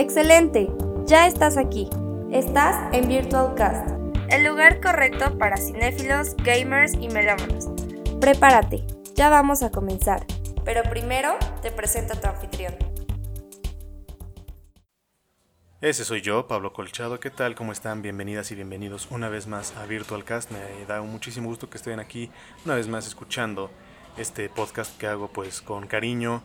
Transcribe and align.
Excelente, 0.00 0.66
ya 1.04 1.26
estás 1.26 1.58
aquí. 1.58 1.90
Estás 2.32 2.90
en 2.94 3.06
Virtual 3.06 3.54
Cast, 3.54 3.86
el 4.30 4.44
lugar 4.44 4.80
correcto 4.80 5.36
para 5.36 5.58
cinéfilos, 5.58 6.34
gamers 6.38 6.94
y 6.94 7.08
melómanos. 7.08 7.68
Prepárate, 8.18 8.86
ya 9.14 9.28
vamos 9.28 9.62
a 9.62 9.70
comenzar. 9.70 10.24
Pero 10.64 10.84
primero 10.84 11.36
te 11.60 11.70
presento 11.70 12.14
a 12.14 12.16
tu 12.18 12.28
anfitrión. 12.28 12.74
Ese 15.82 16.06
soy 16.06 16.22
yo, 16.22 16.48
Pablo 16.48 16.72
Colchado. 16.72 17.20
¿Qué 17.20 17.28
tal? 17.28 17.54
¿Cómo 17.54 17.70
están? 17.70 18.00
Bienvenidas 18.00 18.50
y 18.52 18.54
bienvenidos 18.54 19.06
una 19.10 19.28
vez 19.28 19.46
más 19.46 19.76
a 19.76 19.84
Virtual 19.84 20.24
Cast. 20.24 20.50
Me 20.50 20.60
da 20.88 21.02
muchísimo 21.02 21.50
gusto 21.50 21.68
que 21.68 21.76
estén 21.76 22.00
aquí 22.00 22.30
una 22.64 22.74
vez 22.74 22.88
más 22.88 23.06
escuchando 23.06 23.70
este 24.16 24.48
podcast 24.48 24.96
que 24.96 25.08
hago 25.08 25.28
pues 25.28 25.60
con 25.60 25.86
cariño 25.86 26.42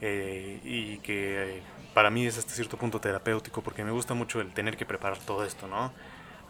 eh, 0.00 0.58
y 0.64 0.96
que 1.00 1.60
para 1.94 2.10
mí 2.10 2.26
es 2.26 2.36
hasta 2.36 2.52
cierto 2.52 2.76
punto 2.76 3.00
terapéutico 3.00 3.62
porque 3.62 3.84
me 3.84 3.92
gusta 3.92 4.14
mucho 4.14 4.40
el 4.40 4.52
tener 4.52 4.76
que 4.76 4.84
preparar 4.84 5.18
todo 5.18 5.44
esto, 5.44 5.68
¿no? 5.68 5.92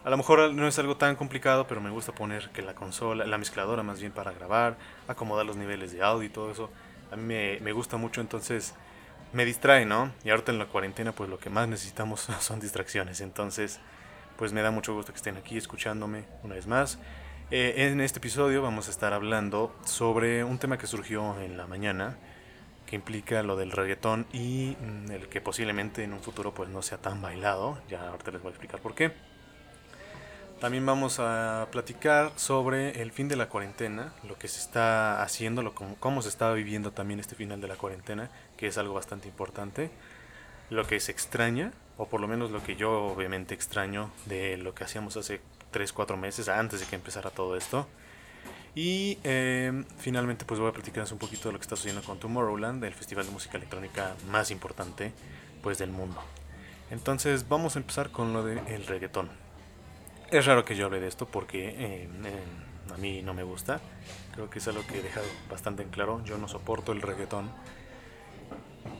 A 0.03 0.09
lo 0.09 0.17
mejor 0.17 0.53
no 0.53 0.67
es 0.67 0.77
algo 0.77 0.97
tan 0.97 1.15
complicado, 1.15 1.65
pero 1.65 1.81
me 1.81 1.89
gusta 1.89 2.11
poner 2.11 2.49
que 2.49 2.61
la 2.61 2.75
consola, 2.75 3.25
la 3.25 3.37
mezcladora 3.37 3.81
más 3.81 3.99
bien 3.99 4.11
para 4.11 4.31
grabar, 4.31 4.77
acomodar 5.07 5.45
los 5.45 5.55
niveles 5.55 5.91
de 5.93 6.03
audio 6.03 6.27
y 6.27 6.29
todo 6.29 6.51
eso. 6.51 6.69
A 7.11 7.15
mí 7.15 7.23
me, 7.23 7.71
gusta 7.71 7.97
mucho, 7.97 8.21
entonces 8.21 8.75
me 9.33 9.45
distrae, 9.45 9.85
¿no? 9.85 10.11
Y 10.23 10.29
ahorita 10.29 10.51
en 10.51 10.59
la 10.59 10.65
cuarentena 10.65 11.11
pues 11.11 11.29
lo 11.29 11.39
que 11.39 11.49
más 11.49 11.67
necesitamos 11.67 12.27
son 12.39 12.59
distracciones, 12.59 13.21
entonces 13.21 13.79
pues 14.37 14.53
me 14.53 14.61
da 14.61 14.69
mucho 14.69 14.93
gusto 14.93 15.11
que 15.11 15.17
estén 15.17 15.37
aquí 15.37 15.57
escuchándome 15.57 16.25
una 16.43 16.55
vez 16.55 16.67
más. 16.67 16.99
Eh, 17.51 17.73
en 17.91 18.01
este 18.01 18.19
episodio 18.19 18.61
vamos 18.61 18.87
a 18.87 18.91
estar 18.91 19.13
hablando 19.13 19.75
sobre 19.85 20.43
un 20.43 20.57
tema 20.57 20.77
que 20.77 20.87
surgió 20.87 21.39
en 21.41 21.57
la 21.57 21.67
mañana, 21.67 22.17
implica 22.95 23.43
lo 23.43 23.55
del 23.55 23.71
reggaetón 23.71 24.25
y 24.33 24.75
mm, 24.79 25.11
el 25.11 25.27
que 25.29 25.41
posiblemente 25.41 26.03
en 26.03 26.13
un 26.13 26.21
futuro 26.21 26.53
pues 26.53 26.69
no 26.69 26.81
sea 26.81 26.97
tan 26.97 27.21
bailado. 27.21 27.77
Ya 27.89 28.09
ahorita 28.09 28.31
les 28.31 28.41
voy 28.41 28.49
a 28.49 28.51
explicar 28.51 28.79
por 28.81 28.95
qué. 28.95 29.13
También 30.59 30.85
vamos 30.85 31.19
a 31.19 31.67
platicar 31.71 32.31
sobre 32.37 33.01
el 33.01 33.11
fin 33.11 33.27
de 33.27 33.35
la 33.35 33.49
cuarentena, 33.49 34.13
lo 34.27 34.37
que 34.37 34.47
se 34.47 34.59
está 34.59 35.21
haciendo, 35.21 35.61
lo, 35.61 35.75
cómo, 35.75 36.21
se 36.21 36.29
está 36.29 36.51
viviendo 36.53 36.91
también 36.91 37.19
este 37.19 37.35
final 37.35 37.59
de 37.59 37.67
la 37.67 37.75
cuarentena, 37.75 38.31
que 38.55 38.67
es 38.67 38.77
algo 38.77 38.93
bastante 38.93 39.27
importante, 39.27 39.91
lo 40.69 40.87
que 40.87 40.99
se 41.01 41.11
extraña, 41.11 41.73
o 41.97 42.07
por 42.07 42.21
lo 42.21 42.27
menos 42.29 42.51
lo 42.51 42.63
que 42.63 42.77
yo 42.77 43.05
obviamente 43.07 43.53
extraño 43.53 44.11
de 44.25 44.57
lo 44.57 44.73
que 44.73 44.85
hacíamos 44.85 45.17
hace 45.17 45.41
3, 45.71 45.91
4 45.91 46.15
meses, 46.15 46.47
antes 46.47 46.79
de 46.79 46.85
que 46.85 46.95
empezara 46.95 47.31
todo 47.31 47.57
esto. 47.57 47.87
Y 48.75 49.17
eh, 49.23 49.85
finalmente 49.97 50.43
pues 50.43 50.59
voy 50.59 50.69
a 50.69 50.73
platicarles 50.73 51.13
un 51.13 51.17
poquito 51.17 51.47
de 51.47 51.53
lo 51.53 51.59
que 51.59 51.63
está 51.63 51.77
sucediendo 51.77 52.05
con 52.05 52.19
Tomorrowland, 52.19 52.83
el 52.83 52.93
festival 52.93 53.25
de 53.25 53.31
música 53.31 53.57
electrónica 53.57 54.15
más 54.29 54.51
importante 54.51 55.13
pues 55.63 55.77
del 55.77 55.91
mundo. 55.91 56.21
Entonces 56.91 57.47
vamos 57.47 57.77
a 57.77 57.79
empezar 57.79 58.11
con 58.11 58.33
lo 58.33 58.43
del 58.43 58.85
reggaetón. 58.85 59.29
Es 60.29 60.45
raro 60.45 60.65
que 60.65 60.75
yo 60.75 60.87
hable 60.87 60.99
de 60.99 61.07
esto 61.07 61.25
porque 61.25 61.73
eh, 61.77 62.09
a 62.93 62.97
mí 62.97 63.21
no 63.21 63.33
me 63.33 63.43
gusta. 63.43 63.79
Creo 64.33 64.49
que 64.49 64.59
es 64.59 64.67
algo 64.67 64.85
que 64.85 64.99
he 64.99 65.01
dejado 65.01 65.25
bastante 65.49 65.81
en 65.81 65.89
claro. 65.89 66.21
Yo 66.25 66.37
no 66.37 66.49
soporto 66.49 66.91
el 66.91 67.01
reggaetón. 67.01 67.49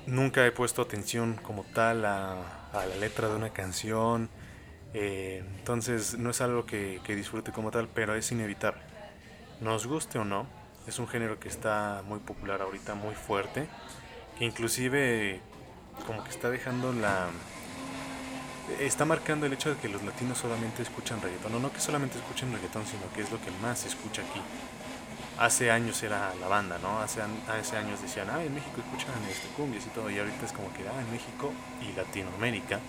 Nunca 0.08 0.46
he 0.46 0.52
puesto 0.52 0.84
atención 0.84 1.38
como 1.44 1.64
tal 1.64 2.06
a, 2.06 2.38
la 2.74 2.96
letra 2.98 3.28
de 3.28 3.36
una 3.36 3.50
canción. 3.50 4.30
Eh, 4.94 5.44
entonces 5.58 6.18
no 6.18 6.30
es 6.30 6.40
algo 6.40 6.66
que 6.66 7.02
disfrute 7.08 7.52
como 7.52 7.72
tal, 7.72 7.90
pero 7.94 8.16
es 8.16 8.32
inevitable 8.32 8.95
nos 9.62 9.88
guste 9.88 10.20
o 10.20 10.26
no, 10.26 10.46
es 10.88 11.00
un 11.00 11.08
género 11.08 11.40
que 11.40 11.50
está 11.50 12.04
muy 12.08 12.20
popular 12.20 12.62
ahorita, 12.62 12.96
muy 12.96 13.16
fuerte, 13.16 13.68
que 14.38 14.46
inclusive 14.46 15.40
como 16.06 16.24
que 16.24 16.30
está 16.30 16.50
dejando 16.50 16.94
la... 16.94 17.28
Está 18.80 19.06
marcando 19.06 19.46
el 19.46 19.54
hecho 19.54 19.70
de 19.70 19.80
que 19.80 19.88
los 19.88 20.02
latinos 20.04 20.40
solamente 20.40 20.82
escuchan 20.82 21.22
reggaetón, 21.22 21.52
no, 21.52 21.60
no 21.60 21.72
que 21.72 21.80
solamente 21.80 22.18
escuchen 22.18 22.52
reggaetón, 22.52 22.84
sino 22.88 23.04
que 23.14 23.22
es 23.22 23.32
lo 23.32 23.40
que 23.40 23.52
más 23.62 23.80
se 23.80 23.90
escucha 23.90 24.24
aquí. 24.24 24.42
Hace 25.38 25.70
años 25.70 26.02
era 26.02 26.34
la 26.42 26.48
banda, 26.48 26.80
¿no? 26.80 27.00
Hace, 27.00 27.22
años 27.22 28.02
decían, 28.02 28.28
ah, 28.32 28.44
en 28.44 28.56
México 28.56 28.78
escuchan 28.80 29.14
este 29.30 29.48
cumbias 29.50 29.86
y 29.86 29.90
todo, 29.90 30.10
y 30.10 30.18
ahorita 30.18 30.46
es 30.46 30.52
como 30.52 30.74
que, 30.74 30.88
ah, 30.88 31.00
en 31.00 31.12
México 31.12 31.52
y 31.82 31.96
Latinoamérica, 31.96 32.80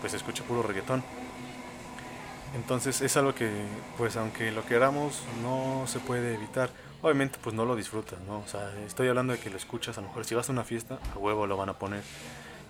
pues 0.00 0.12
se 0.12 0.18
escucha 0.18 0.44
puro 0.44 0.62
reggaetón. 0.62 1.02
Entonces 2.54 3.00
es 3.00 3.16
algo 3.16 3.34
que, 3.34 3.50
pues 3.98 4.16
aunque 4.16 4.52
lo 4.52 4.64
queramos, 4.64 5.22
no 5.42 5.84
se 5.86 5.98
puede 5.98 6.34
evitar. 6.34 6.70
Obviamente 7.02 7.38
pues 7.42 7.54
no 7.54 7.64
lo 7.64 7.76
disfrutas, 7.76 8.18
¿no? 8.20 8.38
O 8.38 8.46
sea, 8.46 8.72
estoy 8.86 9.08
hablando 9.08 9.32
de 9.32 9.38
que 9.38 9.50
lo 9.50 9.56
escuchas, 9.56 9.98
a 9.98 10.00
lo 10.00 10.08
mejor 10.08 10.24
si 10.24 10.34
vas 10.34 10.48
a 10.48 10.52
una 10.52 10.64
fiesta, 10.64 10.98
a 11.14 11.18
huevo 11.18 11.46
lo 11.46 11.56
van 11.56 11.68
a 11.68 11.78
poner. 11.78 12.02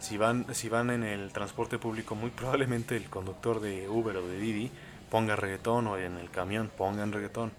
Si 0.00 0.18
van, 0.18 0.46
si 0.54 0.68
van 0.68 0.90
en 0.90 1.04
el 1.04 1.32
transporte 1.32 1.78
público, 1.78 2.14
muy 2.14 2.30
probablemente 2.30 2.96
el 2.96 3.08
conductor 3.08 3.60
de 3.60 3.88
Uber 3.88 4.16
o 4.16 4.26
de 4.26 4.38
Didi 4.38 4.70
ponga 5.10 5.36
reggaetón 5.36 5.86
o 5.86 5.96
en 5.96 6.16
el 6.16 6.30
camión 6.30 6.70
pongan 6.76 7.12
reggaetón. 7.12 7.52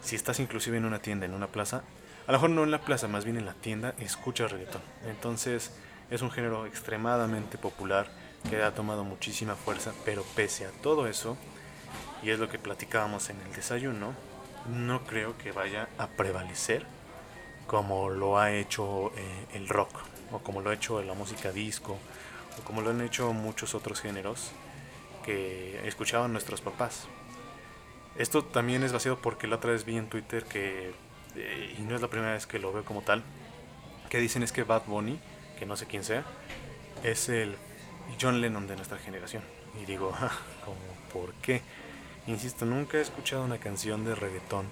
Si 0.00 0.16
estás 0.16 0.40
inclusive 0.40 0.76
en 0.76 0.84
una 0.84 1.00
tienda, 1.00 1.26
en 1.26 1.34
una 1.34 1.48
plaza, 1.48 1.82
a 2.26 2.32
lo 2.32 2.38
mejor 2.38 2.50
no 2.50 2.62
en 2.62 2.70
la 2.70 2.80
plaza, 2.80 3.08
más 3.08 3.24
bien 3.24 3.36
en 3.36 3.46
la 3.46 3.54
tienda, 3.54 3.94
escuchas 3.98 4.52
reggaetón. 4.52 4.82
Entonces 5.08 5.72
es 6.10 6.22
un 6.22 6.30
género 6.30 6.66
extremadamente 6.66 7.58
popular 7.58 8.08
que 8.48 8.62
ha 8.62 8.74
tomado 8.74 9.04
muchísima 9.04 9.54
fuerza, 9.54 9.92
pero 10.04 10.22
pese 10.34 10.66
a 10.66 10.70
todo 10.70 11.06
eso, 11.06 11.36
y 12.22 12.30
es 12.30 12.38
lo 12.38 12.48
que 12.48 12.58
platicábamos 12.58 13.30
en 13.30 13.40
el 13.40 13.52
desayuno, 13.52 14.14
no 14.68 15.04
creo 15.04 15.36
que 15.38 15.52
vaya 15.52 15.88
a 15.98 16.08
prevalecer 16.08 16.84
como 17.66 18.08
lo 18.10 18.38
ha 18.38 18.52
hecho 18.52 19.12
eh, 19.16 19.46
el 19.54 19.68
rock, 19.68 19.90
o 20.32 20.38
como 20.38 20.60
lo 20.62 20.70
ha 20.70 20.74
hecho 20.74 21.02
la 21.02 21.14
música 21.14 21.52
disco, 21.52 21.98
o 22.58 22.64
como 22.64 22.80
lo 22.80 22.90
han 22.90 23.00
hecho 23.02 23.32
muchos 23.32 23.74
otros 23.74 24.00
géneros 24.00 24.50
que 25.24 25.86
escuchaban 25.86 26.32
nuestros 26.32 26.60
papás. 26.60 27.06
Esto 28.16 28.44
también 28.44 28.82
es 28.82 28.92
vaciado 28.92 29.18
porque 29.20 29.46
la 29.46 29.56
otra 29.56 29.72
vez 29.72 29.84
vi 29.84 29.96
en 29.96 30.08
Twitter 30.08 30.44
que, 30.44 30.92
eh, 31.36 31.76
y 31.78 31.82
no 31.82 31.94
es 31.94 32.00
la 32.00 32.08
primera 32.08 32.32
vez 32.32 32.46
que 32.46 32.58
lo 32.58 32.72
veo 32.72 32.84
como 32.84 33.02
tal, 33.02 33.22
que 34.08 34.18
dicen 34.18 34.42
es 34.42 34.50
que 34.50 34.64
Bad 34.64 34.86
Bunny, 34.86 35.20
que 35.58 35.66
no 35.66 35.76
sé 35.76 35.86
quién 35.86 36.02
sea, 36.02 36.24
es 37.04 37.28
el 37.28 37.56
John 38.20 38.40
Lennon 38.40 38.66
de 38.66 38.76
nuestra 38.76 38.98
generación. 38.98 39.42
Y 39.80 39.84
digo, 39.84 40.10
¿cómo? 40.64 40.76
¿por 41.12 41.32
qué? 41.34 41.62
Insisto, 42.26 42.64
nunca 42.66 42.98
he 42.98 43.00
escuchado 43.00 43.44
una 43.44 43.58
canción 43.58 44.04
de 44.04 44.14
reggaetón. 44.14 44.66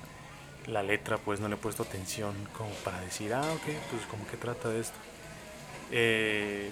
La 0.66 0.82
letra 0.82 1.18
pues 1.18 1.40
no 1.40 1.48
le 1.48 1.54
he 1.54 1.58
puesto 1.58 1.82
atención 1.82 2.34
como 2.56 2.70
para 2.84 3.00
decir, 3.00 3.32
ah, 3.32 3.40
ok, 3.40 3.62
pues 3.90 4.02
como 4.10 4.26
que 4.26 4.36
trata 4.36 4.68
de 4.68 4.80
esto. 4.80 4.98
Eh, 5.90 6.70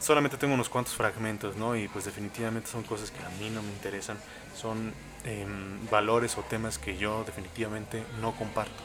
solamente 0.00 0.36
tengo 0.36 0.54
unos 0.54 0.68
cuantos 0.68 0.94
fragmentos, 0.94 1.56
¿no? 1.56 1.74
Y 1.74 1.88
pues 1.88 2.04
definitivamente 2.04 2.68
son 2.68 2.82
cosas 2.82 3.10
que 3.10 3.22
a 3.24 3.28
mí 3.40 3.50
no 3.50 3.62
me 3.62 3.70
interesan. 3.70 4.18
Son 4.54 4.92
em, 5.24 5.88
valores 5.90 6.36
o 6.36 6.42
temas 6.42 6.78
que 6.78 6.96
yo 6.96 7.24
definitivamente 7.24 8.04
no 8.20 8.32
comparto. 8.32 8.82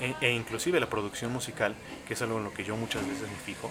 E, 0.00 0.14
e 0.20 0.30
inclusive 0.32 0.80
la 0.80 0.88
producción 0.88 1.32
musical, 1.32 1.74
que 2.06 2.14
es 2.14 2.22
algo 2.22 2.38
en 2.38 2.44
lo 2.44 2.52
que 2.52 2.64
yo 2.64 2.76
muchas 2.76 3.06
veces 3.06 3.28
me 3.28 3.36
fijo, 3.36 3.70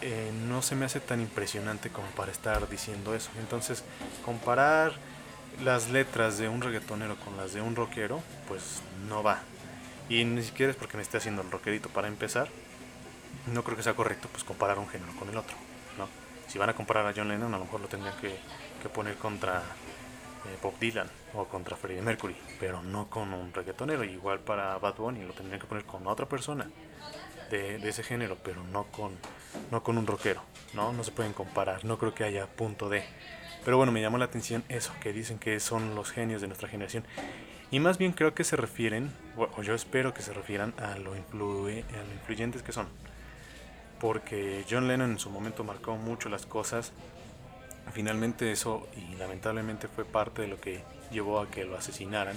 eh, 0.00 0.30
no 0.48 0.62
se 0.62 0.76
me 0.76 0.84
hace 0.84 1.00
tan 1.00 1.20
impresionante 1.20 1.90
como 1.90 2.08
para 2.08 2.32
estar 2.32 2.68
diciendo 2.68 3.14
eso. 3.14 3.30
Entonces, 3.38 3.84
comparar 4.24 4.92
las 5.62 5.90
letras 5.90 6.38
de 6.38 6.48
un 6.48 6.60
reggaetonero 6.60 7.16
con 7.16 7.36
las 7.36 7.52
de 7.52 7.60
un 7.60 7.74
rockero, 7.74 8.22
pues 8.46 8.82
no 9.08 9.22
va. 9.22 9.40
Y 10.08 10.24
ni 10.24 10.42
siquiera 10.42 10.70
es 10.70 10.76
porque 10.76 10.96
me 10.96 11.02
esté 11.02 11.18
haciendo 11.18 11.42
el 11.42 11.50
rockerito 11.50 11.88
para 11.88 12.08
empezar. 12.08 12.48
No 13.52 13.62
creo 13.64 13.76
que 13.76 13.82
sea 13.82 13.94
correcto 13.94 14.28
pues 14.30 14.44
comparar 14.44 14.78
un 14.78 14.88
género 14.88 15.12
con 15.18 15.28
el 15.28 15.36
otro. 15.36 15.56
¿no? 15.98 16.08
Si 16.48 16.58
van 16.58 16.70
a 16.70 16.74
comparar 16.74 17.06
a 17.06 17.12
John 17.14 17.28
Lennon, 17.28 17.52
a 17.54 17.58
lo 17.58 17.64
mejor 17.64 17.80
lo 17.80 17.88
tendrían 17.88 18.16
que, 18.18 18.38
poner 18.88 19.16
contra 19.16 19.58
eh, 19.58 20.58
Bob 20.62 20.78
Dylan 20.78 21.10
o 21.34 21.44
contra 21.44 21.76
Freddie 21.76 22.00
Mercury, 22.00 22.36
pero 22.58 22.82
no 22.82 23.10
con 23.10 23.34
un 23.34 23.52
reggaetonero. 23.52 24.04
Igual 24.04 24.40
para 24.40 24.78
Bad 24.78 24.96
Bunny 24.96 25.24
lo 25.24 25.34
tendrían 25.34 25.60
que 25.60 25.66
poner 25.66 25.84
con 25.84 26.06
otra 26.06 26.26
persona 26.26 26.70
de, 27.50 27.88
ese 27.88 28.02
género, 28.02 28.36
pero 28.42 28.62
no 28.64 28.84
con, 28.84 29.12
no 29.70 29.82
con 29.82 29.98
un 29.98 30.06
rockero, 30.06 30.42
¿no? 30.74 30.92
No 30.92 31.04
se 31.04 31.12
pueden 31.12 31.32
comparar, 31.32 31.84
no 31.84 31.98
creo 31.98 32.14
que 32.14 32.24
haya 32.24 32.46
punto 32.46 32.88
de... 32.88 33.04
Pero 33.64 33.76
bueno, 33.76 33.92
me 33.92 34.00
llamó 34.00 34.18
la 34.18 34.24
atención 34.26 34.64
eso, 34.68 34.92
que 35.00 35.12
dicen 35.12 35.38
que 35.38 35.60
son 35.60 35.94
los 35.94 36.10
genios 36.10 36.40
de 36.40 36.46
nuestra 36.46 36.68
generación. 36.68 37.04
Y 37.70 37.80
más 37.80 37.98
bien 37.98 38.12
creo 38.12 38.34
que 38.34 38.44
se 38.44 38.56
refieren, 38.56 39.12
o 39.36 39.62
yo 39.62 39.74
espero 39.74 40.14
que 40.14 40.22
se 40.22 40.32
refieran 40.32 40.72
a 40.78 40.96
lo, 40.96 41.16
influye, 41.16 41.84
a 41.92 42.04
lo 42.04 42.12
influyentes 42.14 42.62
que 42.62 42.72
son. 42.72 42.88
Porque 44.00 44.64
John 44.70 44.88
Lennon 44.88 45.10
en 45.10 45.18
su 45.18 45.28
momento 45.28 45.64
marcó 45.64 45.96
mucho 45.96 46.28
las 46.28 46.46
cosas. 46.46 46.92
Finalmente 47.92 48.52
eso, 48.52 48.88
y 48.96 49.16
lamentablemente 49.16 49.88
fue 49.88 50.04
parte 50.04 50.42
de 50.42 50.48
lo 50.48 50.58
que 50.58 50.82
llevó 51.10 51.40
a 51.40 51.50
que 51.50 51.64
lo 51.64 51.76
asesinaran. 51.76 52.36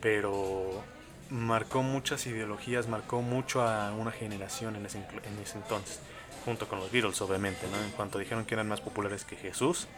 Pero 0.00 0.82
marcó 1.30 1.82
muchas 1.82 2.26
ideologías, 2.26 2.88
marcó 2.88 3.22
mucho 3.22 3.62
a 3.62 3.92
una 3.92 4.12
generación 4.12 4.76
en 4.76 4.86
ese, 4.86 4.98
en 4.98 5.38
ese 5.42 5.58
entonces, 5.58 6.00
junto 6.44 6.68
con 6.68 6.78
los 6.78 6.90
Beatles 6.90 7.20
obviamente, 7.20 7.66
¿no? 7.70 7.82
En 7.82 7.90
cuanto 7.90 8.18
dijeron 8.18 8.44
que 8.44 8.54
eran 8.54 8.68
más 8.68 8.80
populares 8.80 9.24
que 9.24 9.36
Jesús, 9.36 9.88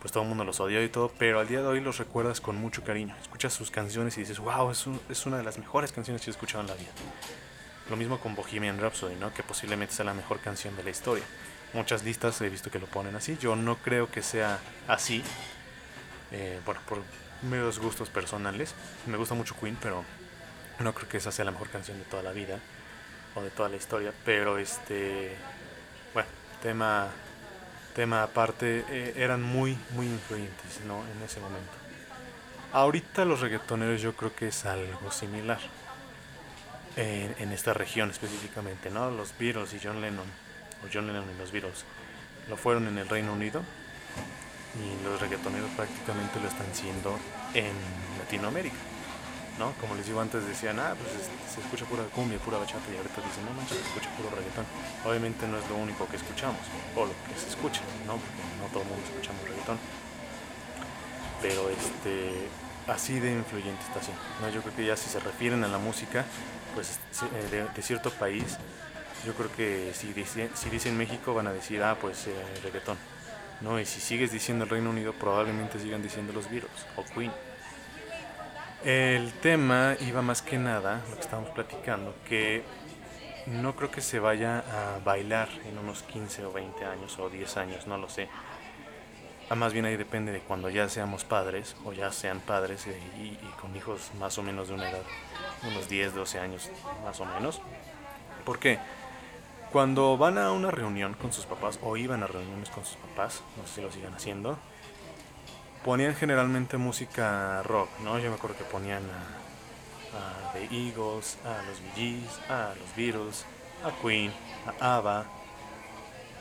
pues 0.00 0.12
todo 0.12 0.22
el 0.22 0.28
mundo 0.28 0.44
los 0.44 0.60
odió 0.60 0.82
y 0.82 0.88
todo, 0.88 1.12
pero 1.18 1.40
al 1.40 1.48
día 1.48 1.60
de 1.60 1.66
hoy 1.66 1.80
los 1.80 1.98
recuerdas 1.98 2.40
con 2.40 2.56
mucho 2.56 2.84
cariño. 2.84 3.16
Escuchas 3.20 3.52
sus 3.52 3.70
canciones 3.70 4.16
y 4.16 4.20
dices, 4.20 4.38
wow, 4.38 4.70
es, 4.70 4.86
es 5.08 5.26
una 5.26 5.38
de 5.38 5.42
las 5.42 5.58
mejores 5.58 5.92
canciones 5.92 6.22
que 6.22 6.30
he 6.30 6.32
escuchado 6.32 6.60
en 6.60 6.68
la 6.68 6.74
vida. 6.74 6.90
Lo 7.90 7.96
mismo 7.96 8.20
con 8.20 8.34
Bohemian 8.34 8.78
Rhapsody, 8.78 9.16
¿no? 9.16 9.32
Que 9.34 9.42
posiblemente 9.42 9.94
sea 9.94 10.04
la 10.04 10.14
mejor 10.14 10.38
canción 10.40 10.76
de 10.76 10.84
la 10.84 10.90
historia. 10.90 11.24
muchas 11.72 12.04
listas 12.04 12.40
he 12.42 12.48
visto 12.48 12.70
que 12.70 12.78
lo 12.78 12.86
ponen 12.86 13.16
así. 13.16 13.36
Yo 13.40 13.56
no 13.56 13.76
creo 13.76 14.10
que 14.10 14.22
sea 14.22 14.60
así. 14.86 15.24
Eh, 16.30 16.60
bueno, 16.64 16.80
por 16.86 17.02
meros 17.42 17.78
gustos 17.78 18.08
personales. 18.08 18.74
Me 19.06 19.16
gusta 19.16 19.34
mucho 19.34 19.56
Queen, 19.58 19.76
pero 19.80 20.04
no 20.80 20.94
creo 20.94 21.08
que 21.08 21.16
esa 21.16 21.32
sea 21.32 21.44
la 21.44 21.50
mejor 21.50 21.68
canción 21.68 21.98
de 21.98 22.04
toda 22.04 22.22
la 22.22 22.32
vida 22.32 22.58
o 23.34 23.42
de 23.42 23.50
toda 23.50 23.68
la 23.68 23.76
historia. 23.76 24.12
Pero 24.24 24.58
este, 24.58 25.34
bueno, 26.14 26.28
tema, 26.62 27.08
tema 27.94 28.22
aparte, 28.22 28.84
eh, 28.88 29.14
eran 29.16 29.42
muy, 29.42 29.78
muy 29.94 30.06
influyentes 30.06 30.80
¿no? 30.86 31.02
en 31.16 31.22
ese 31.24 31.40
momento. 31.40 31.72
Ahorita 32.72 33.24
los 33.24 33.40
reggaetoneros 33.40 34.02
yo 34.02 34.14
creo 34.14 34.34
que 34.34 34.48
es 34.48 34.64
algo 34.66 35.10
similar. 35.10 35.58
En, 36.96 37.52
esta 37.52 37.72
región 37.72 38.10
específicamente, 38.10 38.90
¿no? 38.90 39.08
Los 39.12 39.32
Beatles 39.38 39.72
y 39.72 39.78
John 39.80 40.00
Lennon, 40.00 40.26
o 40.84 40.88
John 40.92 41.06
Lennon 41.06 41.30
y 41.32 41.38
los 41.38 41.52
Beatles, 41.52 41.84
lo 42.48 42.56
fueron 42.56 42.88
en 42.88 42.98
el 42.98 43.08
Reino 43.08 43.32
Unido 43.34 43.62
y 44.74 45.04
los 45.04 45.20
reggaetoneros 45.20 45.70
prácticamente 45.76 46.40
lo 46.40 46.48
están 46.48 46.66
siendo 46.74 47.16
en 47.54 47.72
Latinoamérica. 48.18 48.74
¿No? 49.58 49.72
Como 49.80 49.94
les 49.94 50.06
digo 50.06 50.20
antes, 50.20 50.46
decían, 50.46 50.78
ah, 50.78 50.94
pues 50.94 51.10
se 51.52 51.60
escucha 51.60 51.84
pura 51.84 52.04
cumbia, 52.14 52.38
pura 52.38 52.58
bachata, 52.58 52.84
y 52.92 52.96
ahorita 52.96 53.20
dicen, 53.20 53.44
no 53.44 53.52
manches, 53.52 53.78
se 53.78 53.84
escucha 53.88 54.10
puro 54.16 54.30
reggaetón. 54.30 54.64
Obviamente 55.04 55.46
no 55.48 55.58
es 55.58 55.68
lo 55.68 55.76
único 55.76 56.06
que 56.08 56.16
escuchamos, 56.16 56.60
o 56.94 57.06
lo 57.06 57.12
que 57.26 57.38
se 57.38 57.48
escucha, 57.48 57.82
¿no? 58.06 58.16
Porque 58.16 58.42
no 58.60 58.66
todo 58.70 58.82
el 58.82 58.88
mundo 58.88 59.04
escuchamos 59.04 59.42
reggaetón. 59.42 59.78
Pero 61.42 61.70
este, 61.70 62.48
así 62.86 63.20
de 63.20 63.32
influyente 63.32 63.82
está 63.82 64.00
así. 64.00 64.12
¿no? 64.40 64.48
Yo 64.50 64.62
creo 64.62 64.74
que 64.74 64.86
ya 64.86 64.96
si 64.96 65.08
se 65.08 65.20
refieren 65.20 65.64
a 65.64 65.68
la 65.68 65.78
música, 65.78 66.24
pues 66.74 66.98
eh, 67.52 67.66
de, 67.74 67.82
cierto 67.82 68.10
país, 68.10 68.58
yo 69.24 69.34
creo 69.34 69.52
que 69.52 69.92
si, 69.94 70.12
dice, 70.12 70.50
si 70.54 70.70
dicen 70.70 70.96
México 70.96 71.34
van 71.34 71.46
a 71.46 71.52
decir, 71.52 71.82
ah, 71.82 71.96
pues 72.00 72.26
eh, 72.26 72.34
reggaetón. 72.62 72.96
¿no? 73.60 73.80
Y 73.80 73.86
si 73.86 74.00
sigues 74.00 74.30
diciendo 74.30 74.64
el 74.64 74.70
Reino 74.70 74.90
Unido, 74.90 75.12
probablemente 75.12 75.78
sigan 75.78 76.02
diciendo 76.02 76.32
los 76.32 76.50
Beatles 76.50 76.86
o 76.96 77.04
Queen. 77.04 77.32
El 78.84 79.32
tema 79.32 79.96
iba 80.00 80.22
más 80.22 80.40
que 80.40 80.56
nada, 80.56 81.02
lo 81.10 81.16
que 81.16 81.22
estábamos 81.22 81.50
platicando, 81.50 82.14
que 82.28 82.62
no 83.46 83.74
creo 83.74 83.90
que 83.90 84.00
se 84.00 84.20
vaya 84.20 84.60
a 84.60 85.00
bailar 85.04 85.48
en 85.68 85.78
unos 85.78 86.04
15 86.04 86.44
o 86.44 86.52
20 86.52 86.84
años 86.84 87.18
o 87.18 87.28
10 87.28 87.56
años, 87.56 87.86
no 87.88 87.98
lo 87.98 88.08
sé. 88.08 88.28
Ah, 89.50 89.56
más 89.56 89.72
bien 89.72 89.84
ahí 89.84 89.96
depende 89.96 90.30
de 90.30 90.40
cuando 90.40 90.70
ya 90.70 90.88
seamos 90.88 91.24
padres 91.24 91.74
o 91.84 91.92
ya 91.92 92.12
sean 92.12 92.38
padres 92.38 92.86
eh, 92.86 93.00
y, 93.16 93.22
y, 93.44 93.54
con 93.60 93.74
hijos 93.74 94.12
más 94.20 94.38
o 94.38 94.42
menos 94.42 94.68
de 94.68 94.74
una 94.74 94.90
edad, 94.90 95.02
unos 95.66 95.88
10, 95.88 96.14
12 96.14 96.38
años 96.38 96.70
más 97.02 97.18
o 97.20 97.24
menos. 97.24 97.60
¿Por 98.44 98.58
qué? 98.58 98.78
Cuando 99.72 100.16
van 100.16 100.38
a 100.38 100.52
una 100.52 100.70
reunión 100.70 101.14
con 101.14 101.32
sus 101.32 101.46
papás 101.46 101.80
o 101.82 101.96
iban 101.96 102.22
a 102.22 102.26
reuniones 102.26 102.70
con 102.70 102.84
sus 102.84 102.96
papás, 102.96 103.42
no 103.56 103.66
sé 103.66 103.76
si 103.76 103.80
lo 103.80 103.90
sigan 103.90 104.14
haciendo, 104.14 104.58
ponían 105.88 106.14
generalmente 106.14 106.76
música 106.76 107.62
rock, 107.62 107.88
¿no? 108.04 108.18
Yo 108.18 108.28
me 108.28 108.36
acuerdo 108.36 108.58
que 108.58 108.64
ponían 108.64 109.02
a, 109.04 110.52
The 110.52 110.64
Eagles, 110.64 111.38
a 111.46 111.62
los 111.62 111.80
Bee 111.80 112.20
Gees, 112.20 112.50
a 112.50 112.74
los 112.78 112.94
Beatles, 112.94 113.46
a 113.82 114.02
Queen, 114.02 114.30
a 114.78 114.96
ABBA, 114.98 115.24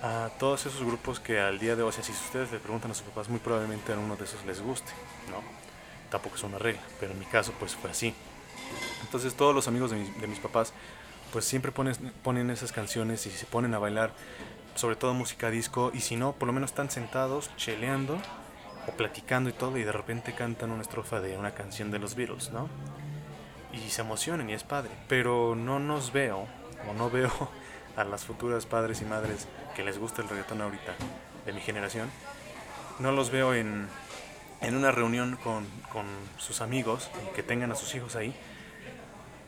a 0.04 0.30
todos 0.38 0.66
esos 0.66 0.84
grupos 0.84 1.22
que 1.22 1.40
al 1.40 1.60
día 1.60 1.78
de 1.78 1.84
hoy, 1.84 1.94
si 1.94 2.12
ustedes 2.12 2.52
le 2.52 2.60
preguntan 2.60 2.92
a 2.92 2.94
sus 2.94 3.04
papás, 3.04 3.30
muy 3.30 3.40
probablemente 3.40 3.94
a 3.94 3.98
uno 3.98 4.18
de 4.18 4.26
esos 4.26 4.46
les 4.46 4.60
guste, 4.60 4.92
¿no? 5.30 5.42
Tampoco 6.12 6.36
es 6.36 6.44
una 6.44 6.58
regla, 6.58 6.82
pero 7.00 7.14
en 7.14 7.20
mi 7.20 7.26
caso 7.26 7.54
pues 7.58 7.74
fue 7.74 7.92
así. 7.92 8.14
Entonces 9.02 9.34
todos 9.34 9.56
los 9.56 9.70
amigos 9.70 9.92
de, 9.92 10.12
de 10.12 10.28
mis 10.28 10.40
papás 10.40 10.74
pues 11.32 11.46
siempre 11.46 11.72
ponen, 11.72 11.96
ponen 12.22 12.50
esas 12.50 12.74
canciones 12.74 13.26
y 13.26 13.30
se 13.32 13.46
ponen 13.46 13.74
a 13.74 13.80
bailar, 13.80 14.12
sobre 14.76 14.98
todo 14.98 15.14
música 15.14 15.50
disco, 15.50 15.92
y 15.94 16.02
si 16.02 16.18
no, 16.18 16.34
por 16.34 16.48
lo 16.48 16.54
menos 16.54 16.72
están 16.72 16.92
sentados, 16.92 17.50
cheleando 17.56 18.20
o 18.88 18.92
platicando 18.92 19.50
y 19.50 19.54
todo, 19.54 19.78
y 19.78 19.84
de 19.84 19.92
repente 19.92 20.34
cantan 20.34 20.72
una 20.72 20.82
estrofa 20.82 21.20
de 21.20 21.38
una 21.38 21.52
canción 21.54 21.92
de 21.92 22.00
los 22.00 22.16
Beatles, 22.16 22.52
¿no? 22.52 22.70
Y 23.74 23.90
se 23.90 24.02
emocionan 24.02 24.50
y 24.50 24.54
es 24.54 24.64
padre. 24.64 24.92
Pero 25.08 25.56
no 25.56 25.80
nos 25.80 26.14
veo, 26.14 26.48
o 26.90 26.94
no 26.94 27.10
veo 27.10 27.32
a 27.96 28.04
las 28.04 28.26
futuras 28.26 28.66
padres 28.66 29.02
y 29.02 29.06
madres 29.06 29.48
que 29.76 29.84
les 29.84 30.00
gusta 30.00 30.22
el 30.22 30.30
reggaetón 30.30 30.62
ahorita, 30.62 30.96
de 31.46 31.54
mi 31.54 31.62
generación, 31.62 32.10
no 33.00 33.12
los 33.12 33.30
veo 33.30 33.54
en, 33.54 33.88
en 34.62 34.76
una 34.76 34.92
reunión 34.92 35.38
con, 35.44 35.66
con 35.92 36.06
sus 36.38 36.62
amigos 36.62 37.10
que 37.36 37.44
tengan 37.44 37.72
a 37.72 37.76
sus 37.76 37.94
hijos 37.96 38.16
ahí 38.16 38.36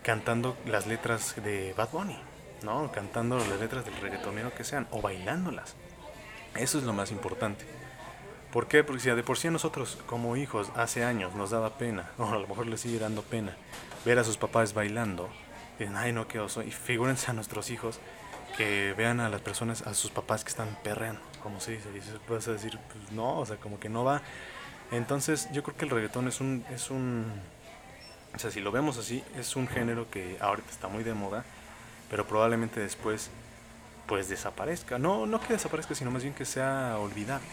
cantando 0.04 0.58
las 0.66 0.88
letras 0.88 1.36
de 1.44 1.74
Bad 1.74 1.90
Bunny, 1.92 2.18
¿no? 2.64 2.92
Cantando 2.92 3.38
las 3.38 3.60
letras 3.60 3.86
del 3.86 3.96
reggaetonero 3.98 4.54
que 4.54 4.64
sean, 4.64 4.88
o 4.92 5.02
bailándolas. 5.02 5.76
Eso 6.56 6.78
es 6.78 6.84
lo 6.84 6.94
más 6.94 7.12
importante. 7.12 7.66
¿Por 8.52 8.68
qué? 8.68 8.84
Porque 8.84 9.02
si 9.02 9.10
de 9.10 9.24
por 9.24 9.38
sí 9.38 9.48
a 9.48 9.52
nosotros 9.52 10.00
como 10.08 10.36
hijos 10.36 10.72
hace 10.76 11.04
años 11.04 11.36
nos 11.36 11.52
daba 11.52 11.78
pena, 11.78 12.10
o 12.18 12.26
a 12.26 12.40
lo 12.40 12.48
mejor 12.48 12.68
les 12.68 12.82
sigue 12.82 12.98
dando 12.98 13.22
pena, 13.22 13.56
ver 14.06 14.18
a 14.18 14.24
sus 14.24 14.38
papás 14.38 14.74
bailando, 14.74 15.30
dicen, 15.78 15.96
ay 15.96 16.14
no, 16.14 16.28
qué 16.28 16.40
oso, 16.40 16.64
y 16.64 16.72
figúrense 16.72 17.30
a 17.30 17.34
nuestros 17.34 17.70
hijos 17.70 18.00
que 18.58 18.94
vean 18.98 19.20
a 19.20 19.30
las 19.30 19.42
personas, 19.42 19.84
a 19.84 19.94
sus 19.94 20.10
papás 20.10 20.44
que 20.44 20.50
están 20.50 20.78
perreando, 20.84 21.22
como 21.44 21.60
se 21.60 21.74
dice, 21.74 21.90
y 21.96 22.02
se 22.02 22.14
puede 22.20 22.42
decir, 22.54 22.80
pues 22.92 23.12
no, 23.12 23.40
o 23.40 23.46
sea, 23.46 23.58
como 23.58 23.80
que 23.80 23.88
no 23.88 24.04
va. 24.04 24.22
Entonces 24.92 25.48
yo 25.52 25.62
creo 25.62 25.78
que 25.78 25.86
el 25.86 25.92
reggaetón 25.92 26.28
es 26.28 26.42
un, 26.42 26.66
es 26.74 26.90
un, 26.90 27.32
o 28.34 28.40
sea, 28.40 28.50
si 28.50 28.62
lo 28.62 28.72
vemos 28.72 28.98
así, 28.98 29.24
es 29.38 29.56
un 29.56 29.68
género 29.68 30.10
que 30.10 30.38
ahorita 30.42 30.72
está 30.72 30.88
muy 30.88 31.04
de 31.04 31.14
moda, 31.14 31.46
pero 32.10 32.26
probablemente 32.26 32.80
después 32.80 33.30
pues 34.08 34.28
desaparezca. 34.28 34.98
No, 34.98 35.28
no 35.28 35.40
que 35.40 35.54
desaparezca, 35.54 35.94
sino 35.94 36.10
más 36.10 36.24
bien 36.24 36.34
que 36.34 36.44
sea 36.44 36.98
olvidable 36.98 37.46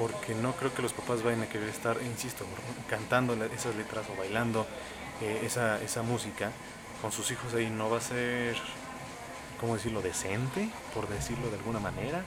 porque 0.00 0.34
no 0.34 0.52
creo 0.52 0.72
que 0.72 0.80
los 0.80 0.94
papás 0.94 1.22
vayan 1.22 1.42
a 1.42 1.46
querer 1.46 1.68
estar, 1.68 1.98
insisto, 2.02 2.46
cantando 2.88 3.34
esas 3.44 3.76
letras 3.76 4.06
o 4.08 4.18
bailando 4.18 4.66
eh, 5.20 5.42
esa, 5.44 5.78
esa 5.82 6.02
música 6.02 6.52
con 7.02 7.12
sus 7.12 7.30
hijos 7.30 7.52
ahí. 7.52 7.68
No 7.68 7.90
va 7.90 7.98
a 7.98 8.00
ser, 8.00 8.56
¿cómo 9.60 9.74
decirlo?, 9.74 10.00
decente, 10.00 10.70
por 10.94 11.06
decirlo 11.06 11.50
de 11.50 11.58
alguna 11.58 11.80
manera. 11.80 12.22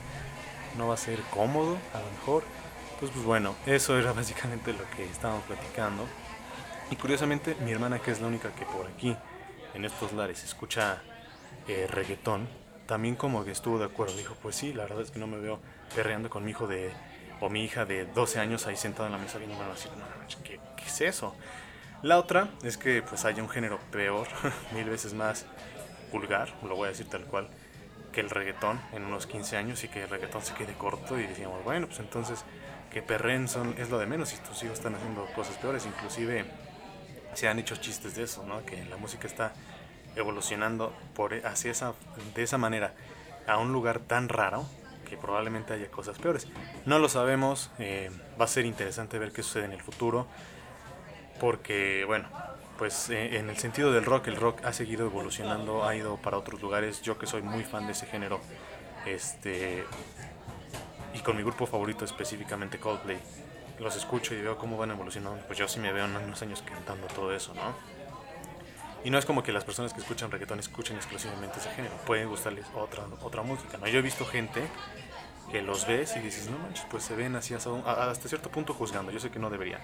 No 0.78 0.86
va 0.86 0.94
a 0.94 0.96
ser 0.96 1.18
cómodo, 1.32 1.76
a 1.92 1.98
lo 1.98 2.10
mejor. 2.12 2.44
Pues, 3.00 3.10
pues 3.10 3.24
bueno, 3.24 3.56
eso 3.66 3.98
era 3.98 4.12
básicamente 4.20 4.72
lo 4.72 4.88
que 4.96 5.04
estábamos 5.04 5.42
platicando. 5.42 6.06
Y 6.92 6.96
curiosamente, 6.96 7.56
mi 7.64 7.72
hermana, 7.72 7.98
que 7.98 8.12
es 8.12 8.20
la 8.20 8.28
única 8.28 8.54
que 8.54 8.66
por 8.66 8.86
aquí, 8.86 9.16
en 9.74 9.84
estos 9.84 10.12
lares, 10.12 10.44
escucha 10.44 11.02
eh, 11.66 11.88
reggaetón, 11.90 12.46
también 12.86 13.16
como 13.16 13.44
que 13.44 13.50
estuvo 13.50 13.80
de 13.80 13.86
acuerdo. 13.86 14.16
Dijo, 14.16 14.36
pues 14.40 14.54
sí, 14.54 14.72
la 14.72 14.84
verdad 14.84 15.00
es 15.00 15.10
que 15.10 15.18
no 15.18 15.26
me 15.26 15.38
veo 15.38 15.58
perreando 15.96 16.30
con 16.30 16.44
mi 16.44 16.52
hijo 16.52 16.68
de 16.68 16.92
o 17.44 17.50
mi 17.50 17.62
hija 17.62 17.84
de 17.84 18.06
12 18.06 18.40
años 18.40 18.66
ahí 18.66 18.76
sentada 18.76 19.06
en 19.06 19.12
la 19.12 19.18
mesa 19.18 19.36
viendo 19.36 19.62
a 19.62 19.68
decir, 19.68 19.90
no, 19.98 20.04
¿qué, 20.42 20.58
¿qué 20.76 20.84
es 20.86 21.00
eso? 21.02 21.36
La 22.00 22.18
otra 22.18 22.48
es 22.62 22.78
que 22.78 23.02
pues 23.02 23.26
haya 23.26 23.42
un 23.42 23.50
género 23.50 23.78
peor, 23.92 24.28
mil 24.74 24.88
veces 24.88 25.12
más 25.12 25.44
vulgar, 26.10 26.54
lo 26.62 26.74
voy 26.74 26.86
a 26.86 26.88
decir 26.92 27.06
tal 27.06 27.24
cual, 27.24 27.48
que 28.12 28.22
el 28.22 28.30
reggaetón 28.30 28.80
en 28.92 29.04
unos 29.04 29.26
15 29.26 29.58
años 29.58 29.84
y 29.84 29.88
que 29.88 30.04
el 30.04 30.08
reggaetón 30.08 30.42
se 30.42 30.54
quede 30.54 30.72
corto 30.72 31.18
y 31.18 31.26
decíamos, 31.26 31.62
bueno, 31.64 31.86
pues 31.86 32.00
entonces 32.00 32.44
que 32.90 33.02
perren 33.02 33.46
son, 33.46 33.74
es 33.76 33.90
lo 33.90 33.98
de 33.98 34.06
menos 34.06 34.32
y 34.32 34.36
tus 34.36 34.62
hijos 34.62 34.78
están 34.78 34.94
haciendo 34.94 35.26
cosas 35.34 35.56
peores, 35.58 35.84
inclusive 35.84 36.46
se 37.34 37.48
han 37.48 37.58
hecho 37.58 37.76
chistes 37.76 38.14
de 38.14 38.22
eso, 38.22 38.46
¿no? 38.46 38.64
Que 38.64 38.82
la 38.86 38.96
música 38.96 39.26
está 39.26 39.52
evolucionando 40.16 40.94
por 41.14 41.34
hacia 41.44 41.72
esa 41.72 41.92
de 42.34 42.42
esa 42.42 42.56
manera 42.56 42.94
a 43.46 43.58
un 43.58 43.72
lugar 43.72 43.98
tan 43.98 44.30
raro 44.30 44.64
probablemente 45.16 45.72
haya 45.72 45.90
cosas 45.90 46.18
peores. 46.18 46.46
No 46.86 46.98
lo 46.98 47.08
sabemos, 47.08 47.70
eh, 47.78 48.10
va 48.40 48.44
a 48.44 48.48
ser 48.48 48.66
interesante 48.66 49.18
ver 49.18 49.32
qué 49.32 49.42
sucede 49.42 49.64
en 49.64 49.72
el 49.72 49.82
futuro, 49.82 50.26
porque 51.40 52.04
bueno, 52.06 52.28
pues 52.78 53.10
eh, 53.10 53.36
en 53.38 53.48
el 53.48 53.56
sentido 53.56 53.92
del 53.92 54.04
rock, 54.04 54.28
el 54.28 54.36
rock 54.36 54.64
ha 54.64 54.72
seguido 54.72 55.06
evolucionando, 55.06 55.84
ha 55.84 55.94
ido 55.94 56.16
para 56.16 56.38
otros 56.38 56.60
lugares, 56.60 57.02
yo 57.02 57.18
que 57.18 57.26
soy 57.26 57.42
muy 57.42 57.64
fan 57.64 57.86
de 57.86 57.92
ese 57.92 58.06
género, 58.06 58.40
este, 59.06 59.84
y 61.14 61.20
con 61.20 61.36
mi 61.36 61.42
grupo 61.42 61.66
favorito 61.66 62.04
específicamente 62.04 62.78
Coldplay, 62.78 63.18
los 63.78 63.96
escucho 63.96 64.34
y 64.34 64.40
veo 64.40 64.56
cómo 64.56 64.76
van 64.76 64.90
evolucionando, 64.90 65.44
pues 65.46 65.58
yo 65.58 65.68
sí 65.68 65.80
me 65.80 65.92
veo 65.92 66.04
en 66.06 66.16
unos 66.16 66.42
años 66.42 66.62
cantando 66.62 67.06
todo 67.08 67.34
eso, 67.34 67.54
¿no? 67.54 67.93
Y 69.04 69.10
no 69.10 69.18
es 69.18 69.26
como 69.26 69.42
que 69.42 69.52
las 69.52 69.64
personas 69.64 69.92
que 69.92 70.00
escuchan 70.00 70.30
reggaetón 70.30 70.58
escuchen 70.58 70.96
exclusivamente 70.96 71.58
ese 71.58 71.70
género, 71.70 71.94
pueden 72.06 72.26
gustarles 72.28 72.64
otra, 72.74 73.04
otra 73.22 73.42
música, 73.42 73.76
¿no? 73.76 73.86
Yo 73.86 73.98
he 73.98 74.02
visto 74.02 74.24
gente 74.24 74.62
que 75.52 75.60
los 75.60 75.86
ves 75.86 76.16
y 76.16 76.20
dices, 76.20 76.48
no 76.48 76.58
manches, 76.58 76.86
pues 76.90 77.04
se 77.04 77.14
ven 77.14 77.36
así 77.36 77.52
hasta 77.52 78.28
cierto 78.28 78.50
punto 78.50 78.72
juzgando, 78.72 79.12
yo 79.12 79.20
sé 79.20 79.30
que 79.30 79.38
no 79.38 79.50
debería, 79.50 79.78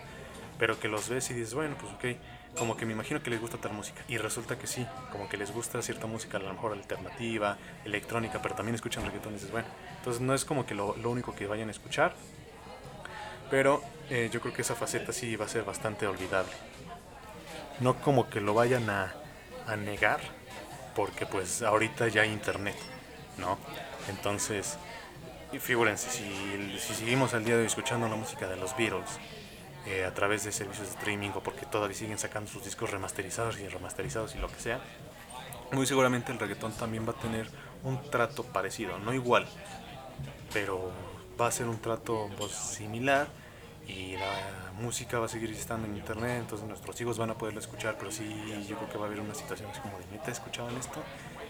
pero 0.58 0.80
que 0.80 0.88
los 0.88 1.10
ves 1.10 1.30
y 1.30 1.34
dices, 1.34 1.52
bueno, 1.52 1.76
pues 1.78 1.92
ok, 1.92 2.18
como 2.58 2.78
que 2.78 2.86
me 2.86 2.94
imagino 2.94 3.22
que 3.22 3.28
les 3.28 3.42
gusta 3.42 3.58
tal 3.58 3.74
música, 3.74 4.02
y 4.08 4.16
resulta 4.16 4.58
que 4.58 4.66
sí, 4.66 4.86
como 5.12 5.28
que 5.28 5.36
les 5.36 5.52
gusta 5.52 5.82
cierta 5.82 6.06
música, 6.06 6.38
a 6.38 6.40
lo 6.40 6.52
mejor 6.54 6.72
alternativa, 6.72 7.58
electrónica, 7.84 8.40
pero 8.40 8.54
también 8.54 8.74
escuchan 8.74 9.04
reggaetón 9.04 9.32
y 9.32 9.34
dices, 9.34 9.50
bueno, 9.50 9.68
entonces 9.98 10.22
no 10.22 10.32
es 10.32 10.46
como 10.46 10.64
que 10.64 10.74
lo, 10.74 10.96
lo 10.96 11.10
único 11.10 11.34
que 11.34 11.46
vayan 11.46 11.68
a 11.68 11.72
escuchar, 11.72 12.14
pero 13.50 13.82
eh, 14.08 14.30
yo 14.32 14.40
creo 14.40 14.54
que 14.54 14.62
esa 14.62 14.74
faceta 14.74 15.12
sí 15.12 15.36
va 15.36 15.44
a 15.44 15.48
ser 15.48 15.64
bastante 15.64 16.06
olvidable 16.06 16.52
no 17.80 18.00
como 18.00 18.28
que 18.28 18.40
lo 18.40 18.54
vayan 18.54 18.88
a, 18.90 19.14
negar, 19.76 20.18
porque 20.96 21.26
pues 21.26 21.62
ahorita 21.62 22.08
ya 22.08 22.22
hay 22.22 22.32
internet, 22.32 22.74
¿no? 23.38 23.56
Entonces, 24.08 24.78
figúrense, 25.60 26.10
si, 26.10 26.24
si 26.80 26.94
seguimos 26.94 27.34
al 27.34 27.44
día 27.44 27.54
de 27.54 27.60
hoy 27.60 27.66
escuchando 27.66 28.08
la 28.08 28.16
música 28.16 28.48
de 28.48 28.56
los 28.56 28.76
Beatles 28.76 29.20
eh, 29.86 30.04
a 30.04 30.12
través 30.12 30.42
de 30.42 30.50
servicios 30.50 30.88
de 30.88 30.94
streaming 30.94 31.30
o 31.36 31.40
porque 31.40 31.66
todavía 31.66 31.96
siguen 31.96 32.18
sacando 32.18 32.50
sus 32.50 32.64
discos 32.64 32.90
remasterizados 32.90 33.60
y 33.60 33.68
remasterizados 33.68 34.34
y 34.34 34.38
lo 34.38 34.48
que 34.48 34.58
sea, 34.58 34.80
muy 35.70 35.86
seguramente 35.86 36.32
el 36.32 36.40
reggaetón 36.40 36.72
también 36.72 37.06
va 37.06 37.12
a 37.12 37.20
tener 37.20 37.48
un 37.84 38.10
trato 38.10 38.42
parecido, 38.42 38.98
no 38.98 39.14
igual, 39.14 39.46
pero 40.52 40.90
va 41.40 41.46
a 41.46 41.52
ser 41.52 41.66
un 41.68 41.80
trato 41.80 42.28
pues, 42.36 42.50
similar 42.50 43.28
y 43.90 44.16
la 44.16 44.72
música 44.80 45.18
va 45.18 45.26
a 45.26 45.28
seguir 45.28 45.50
estando 45.50 45.86
en 45.86 45.96
internet, 45.96 46.38
entonces 46.40 46.66
nuestros 46.66 47.00
hijos 47.00 47.18
van 47.18 47.30
a 47.30 47.34
poderlo 47.34 47.60
escuchar, 47.60 47.96
pero 47.98 48.10
sí, 48.10 48.24
yo 48.68 48.76
creo 48.76 48.88
que 48.88 48.98
va 48.98 49.04
a 49.04 49.06
haber 49.08 49.20
una 49.20 49.34
situación 49.34 49.70
así 49.70 49.80
como 49.80 49.98
de 49.98 50.06
neta 50.12 50.30
escuchaban 50.30 50.76
esto 50.76 51.02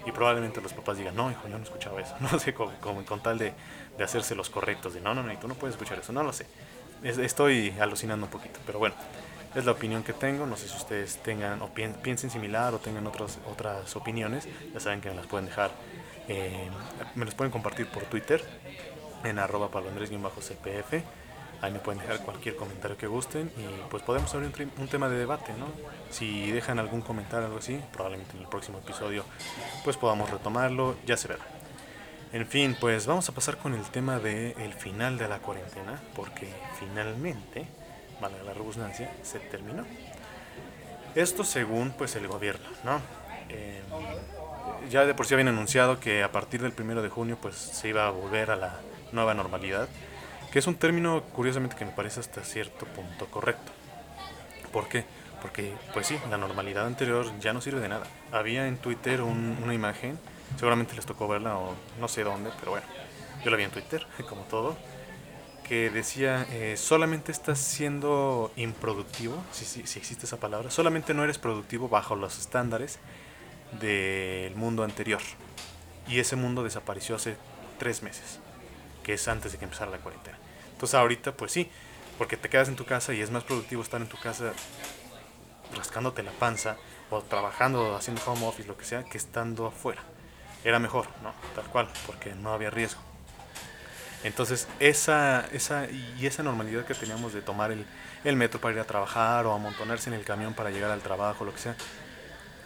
y 0.07 0.13
probablemente 0.13 0.61
los 0.61 0.73
papás 0.73 0.97
digan, 0.97 1.15
no, 1.15 1.31
hijo, 1.31 1.43
yo 1.49 1.59
no 1.59 1.65
escuchaba 1.65 2.01
eso, 2.01 2.15
no 2.21 2.39
sé, 2.39 2.55
como, 2.55 2.73
con 3.05 3.23
tal 3.23 3.39
de, 3.39 3.53
de, 3.97 4.05
hacerse 4.05 4.35
los 4.35 4.49
correctos, 4.49 4.95
de 4.95 5.01
no, 5.01 5.15
no, 5.15 5.23
no, 5.23 5.33
y 5.33 5.37
tú 5.37 5.49
no 5.49 5.55
puedes 5.55 5.75
escuchar 5.75 5.99
eso, 5.99 6.13
no 6.13 6.23
lo 6.23 6.33
sé, 6.33 6.47
estoy 7.03 7.75
alucinando 7.79 8.27
un 8.27 8.33
poquito, 8.33 8.59
pero 8.65 8.79
bueno, 8.79 8.95
es 9.55 9.65
la 9.65 9.73
opinión 9.73 10.03
que 10.03 10.13
tengo, 10.13 10.47
no 10.47 10.57
sé 10.57 10.69
si 10.69 10.77
ustedes 10.77 11.19
tengan 11.19 11.61
o 11.61 11.71
piensen 11.75 12.31
similar 12.31 12.73
o 12.73 12.79
tengan 12.79 13.07
otras, 13.07 13.39
otras 13.51 13.95
opiniones, 13.97 14.49
ya 14.73 14.81
saben 14.81 15.01
que 15.01 15.11
me 15.11 15.17
las 15.17 15.27
pueden 15.27 15.47
dejar, 15.47 15.71
eh, 16.29 16.71
me 17.17 17.25
las 17.25 17.35
pueden 17.35 17.51
compartir 17.51 17.87
por 17.89 18.05
Twitter, 18.05 18.43
en 19.25 19.39
arroba 19.39 19.69
cpf 19.69 21.05
Ahí 21.63 21.73
me 21.73 21.79
pueden 21.79 22.01
dejar 22.01 22.21
cualquier 22.21 22.57
comentario 22.57 22.97
que 22.97 23.07
gusten 23.07 23.53
y 23.57 23.91
pues 23.91 24.03
podemos 24.03 24.35
abrir 24.35 24.51
un, 24.79 24.89
tema 24.89 25.09
de 25.11 25.19
debate, 25.19 25.53
¿no? 25.59 25.67
Si 26.11 26.51
dejan 26.51 26.79
algún 26.79 27.03
comentario 27.03 27.45
o 27.45 27.47
algo 27.49 27.59
así, 27.59 27.79
probablemente 27.93 28.35
en 28.37 28.43
el 28.43 28.49
próximo 28.49 28.79
episodio 28.79 29.25
pues 29.85 29.97
podamos 29.99 30.31
retomarlo, 30.31 30.97
ya 31.05 31.19
se 31.19 31.29
verá. 31.29 31.45
En 32.33 32.47
fin, 32.47 32.77
pues 32.81 33.07
vamos 33.07 33.29
a 33.29 33.33
pasar 33.33 33.59
con 33.59 33.75
el 33.75 33.83
tema 33.91 34.19
del 34.19 34.55
el 34.59 34.73
final 34.73 35.19
de 35.19 35.29
la 35.29 35.41
cuarentena, 35.41 36.01
porque 36.15 36.49
finalmente, 36.79 37.67
vale 38.21 38.43
la 38.45 38.55
redundancia, 38.55 39.13
se 39.23 39.41
terminó. 39.41 39.85
Esto 41.15 41.45
según 41.45 41.91
pues 41.91 42.15
el 42.17 42.29
gobierno, 42.29 42.69
¿no? 42.85 43.01
Em, 43.49 43.83
ya 44.89 45.05
de 45.05 45.13
por 45.13 45.27
sí 45.27 45.35
habían 45.35 45.49
anunciado 45.49 45.99
que 45.99 46.23
a 46.23 46.31
partir 46.33 46.63
del 46.63 46.73
primero 46.73 47.03
de 47.03 47.09
junio 47.09 47.37
pues 47.41 47.57
se 47.57 47.89
iba 47.89 48.07
a 48.07 48.11
volver 48.11 48.53
a 48.53 48.57
la 48.57 48.81
nueva 49.13 49.35
normalidad 49.35 49.89
que 50.53 50.59
es 50.59 50.67
un 50.67 50.75
término 50.75 51.23
curiosamente 51.35 51.77
que 51.77 51.85
me 51.85 51.93
parece 51.93 52.21
hasta 52.21 52.43
cierto 52.43 52.87
punto 52.87 53.27
correcto. 53.27 53.73
¿Por 54.73 54.89
qué? 54.89 55.05
Porque, 55.41 55.73
pues 55.93 56.07
sí, 56.07 56.19
la 56.29 56.37
normalidad 56.37 56.87
anterior 56.87 57.27
ya 57.41 57.53
no 57.53 57.61
sirve 57.61 57.81
de 57.81 57.89
nada. 57.89 58.07
Había 58.31 58.67
en 58.67 58.77
Twitter 58.77 59.23
una 59.23 59.75
imagen, 59.75 60.19
seguramente 60.57 60.95
les 60.95 61.07
tocó 61.07 61.29
verla 61.29 61.57
o 61.57 61.75
no 61.99 62.09
sé 62.09 62.25
dónde, 62.25 62.51
pero 62.59 62.73
bueno, 62.73 62.87
yo 63.45 63.51
la 63.51 63.57
vi 63.57 63.65
en 63.65 63.71
Twitter, 63.71 64.07
como 64.29 64.43
todo, 64.43 64.77
que 65.67 65.89
decía, 65.89 66.47
eh, 66.51 66.77
solamente 66.77 67.33
estás 67.33 67.59
siendo 67.59 68.53
improductivo, 68.57 69.43
si, 69.53 69.65
si, 69.65 69.87
si 69.87 69.99
existe 69.99 70.27
esa 70.27 70.39
palabra, 70.39 70.71
solamente 70.71 71.15
no 71.15 71.25
eres 71.25 71.39
productivo 71.39 71.89
bajo 71.89 72.17
los 72.17 72.39
estándares 72.39 72.99
del 73.81 74.55
mundo 74.57 74.83
anterior. 74.83 75.23
Y 76.09 76.19
ese 76.19 76.35
mundo 76.35 76.65
desapareció 76.65 77.15
hace 77.15 77.37
tres 77.79 78.03
meses, 78.03 78.41
que 79.03 79.15
es 79.15 79.29
antes 79.29 79.53
de 79.53 79.59
que 79.59 79.65
empezara 79.65 79.91
la 79.91 79.99
cuarentena. 79.99 80.39
Entonces 80.73 80.95
ahorita 80.95 81.33
pues 81.33 81.53
sí, 81.53 81.71
porque 82.19 82.37
te 82.37 82.49
quedas 82.49 82.69
en 82.69 82.77
tu 82.77 82.85
casa 82.85 83.15
y 83.15 83.21
es 83.21 83.31
más 83.31 83.45
productivo 83.45 83.83
estar 83.83 84.01
en 84.01 84.09
tu 84.09 84.19
casa 84.19 84.53
rascándote 85.75 86.23
la 86.23 86.33
panza 86.33 86.77
o 87.11 87.23
trabajando, 87.23 87.97
haciendo 87.97 88.23
home 88.27 88.47
office, 88.47 88.69
lo 88.69 88.77
que 88.77 88.85
sea, 88.85 89.05
que 89.05 89.19
estando 89.19 89.67
afuera. 89.67 90.03
Era 90.65 90.79
mejor, 90.79 91.07
¿no? 91.23 91.33
Tal 91.55 91.65
cual, 91.67 91.89
porque 92.07 92.35
no 92.35 92.53
había 92.53 92.71
riesgo. 92.71 93.01
Entonces, 94.23 94.69
esa, 94.81 95.47
esa, 95.53 95.89
y 95.91 96.27
esa 96.27 96.43
normalidad 96.43 96.85
que 96.85 96.95
teníamos 96.95 97.33
de 97.33 97.41
tomar 97.41 97.73
el, 97.73 97.87
el 98.25 98.37
metro 98.37 98.61
para 98.61 98.75
ir 98.75 98.81
a 98.81 98.85
trabajar 98.85 99.47
o 99.47 99.55
amontonarse 99.55 100.11
en 100.11 100.15
el 100.15 100.25
camión 100.25 100.53
para 100.53 100.71
llegar 100.71 100.91
al 100.91 101.01
trabajo, 101.01 101.45
lo 101.45 101.55
que 101.55 101.61
sea, 101.61 101.77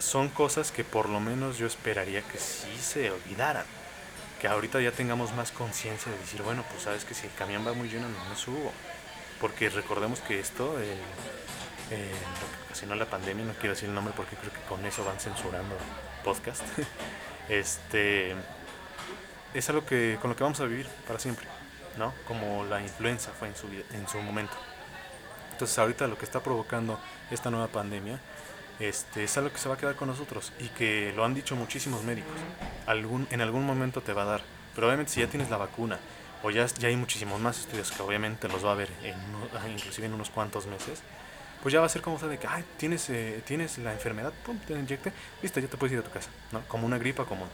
son 0.01 0.29
cosas 0.29 0.73
que 0.73 0.83
por 0.83 1.09
lo 1.09 1.21
menos 1.21 1.57
yo 1.57 1.67
esperaría 1.67 2.23
que 2.23 2.39
sí 2.39 2.77
se 2.81 3.11
olvidaran 3.11 3.65
que 4.41 4.49
ahorita 4.49 4.81
ya 4.81 4.93
tengamos 4.93 5.33
más 5.35 5.53
conciencia 5.53 6.11
de 6.11 6.19
decir, 6.19 6.43
bueno, 6.43 6.65
pues 6.71 6.83
sabes 6.83 7.05
que 7.05 7.15
si 7.15 7.27
el 7.27 7.33
camión 7.35 7.67
va 7.67 7.73
muy 7.73 7.89
lleno, 7.89 8.09
no 8.09 8.25
me 8.29 8.37
subo. 8.37 8.73
Porque 9.41 9.69
recordemos 9.69 10.21
que 10.21 10.41
esto, 10.41 10.81
eh, 10.81 10.97
eh, 11.91 12.11
lo 12.11 12.57
que 12.57 12.65
ocasionó 12.67 12.95
la 12.95 13.07
pandemia, 13.07 13.45
no 13.45 13.53
quiero 13.55 13.75
decir 13.75 13.89
el 13.89 13.95
nombre 13.95 14.15
porque 14.17 14.37
creo 14.37 14.53
que 14.53 14.61
con 14.69 14.85
eso 14.87 15.05
van 15.05 15.19
censurando 15.19 15.77
podcast, 16.23 16.63
este, 17.49 18.35
es 19.53 19.69
algo 19.69 19.85
que, 19.85 20.19
con 20.21 20.31
lo 20.31 20.37
que 20.37 20.45
vamos 20.45 20.61
a 20.61 20.65
vivir 20.65 20.87
para 21.07 21.19
siempre, 21.19 21.47
¿no? 21.99 22.15
Como 22.27 22.65
la 22.65 22.81
influenza 22.81 23.33
fue 23.33 23.49
en 23.49 23.57
su, 23.57 23.67
en 23.67 24.09
su 24.09 24.19
momento. 24.21 24.55
Entonces 25.53 25.79
ahorita 25.79 26.09
lo 26.09 26.19
que 26.19 26.25
está 26.25 26.41
provocando 26.41 26.99
esta 27.31 27.51
nueva 27.51 27.69
pandemia 27.69 28.19
este, 28.81 29.25
es 29.25 29.37
algo 29.37 29.53
que 29.53 29.59
se 29.59 29.69
va 29.69 29.75
a 29.75 29.79
quedar 29.79 29.97
con 29.97 30.09
nosotros 30.09 30.53
y 30.59 30.69
que 30.69 31.13
lo 31.15 31.25
han 31.25 31.35
dicho 31.35 31.57
muchísimos 31.57 32.03
médicos. 32.03 32.33
Algún, 32.87 33.27
en 33.31 33.41
algún 33.41 33.65
momento 33.65 34.01
te 34.01 34.13
va 34.13 34.23
a 34.23 34.27
dar, 34.27 34.43
pero 34.75 34.87
obviamente 34.87 35.13
si 35.13 35.21
ya 35.21 35.29
tienes 35.29 35.51
la 35.51 35.57
vacuna 35.57 35.99
o 36.43 36.51
ya, 36.51 36.67
ya 36.67 36.89
hay 36.89 36.97
muchísimos 36.97 37.41
más 37.41 37.61
estudios 37.61 37.91
que 37.91 38.03
obviamente 38.03 38.49
los 38.49 38.65
va 38.65 38.73
a 38.73 38.75
ver 38.75 38.91
en, 39.03 39.15
ah, 39.55 39.69
inclusive 39.69 40.07
en 40.07 40.15
unos 40.15 40.31
cuantos 40.31 40.67
meses, 40.67 41.03
pues 41.63 41.73
ya 41.73 41.81
va 41.81 41.87
a 41.87 41.89
ser 41.89 42.03
como 42.03 42.19
de 42.19 42.39
que, 42.39 42.47
ay, 42.47 42.63
tienes, 42.77 43.09
eh, 43.09 43.43
tienes 43.47 43.79
la 43.79 43.93
enfermedad, 43.93 44.35
pum, 44.45 44.59
te 44.59 44.75
inyecte, 44.75 45.13
listo, 45.43 45.61
ya 45.61 45.69
te 45.69 45.79
puedes 45.79 45.95
ir 45.95 46.01
a 46.01 46.03
tu 46.03 46.11
casa, 46.11 46.29
¿no? 46.53 46.61
Como 46.69 46.87
una 46.87 46.99
gripa 46.99 47.25
común. 47.25 47.49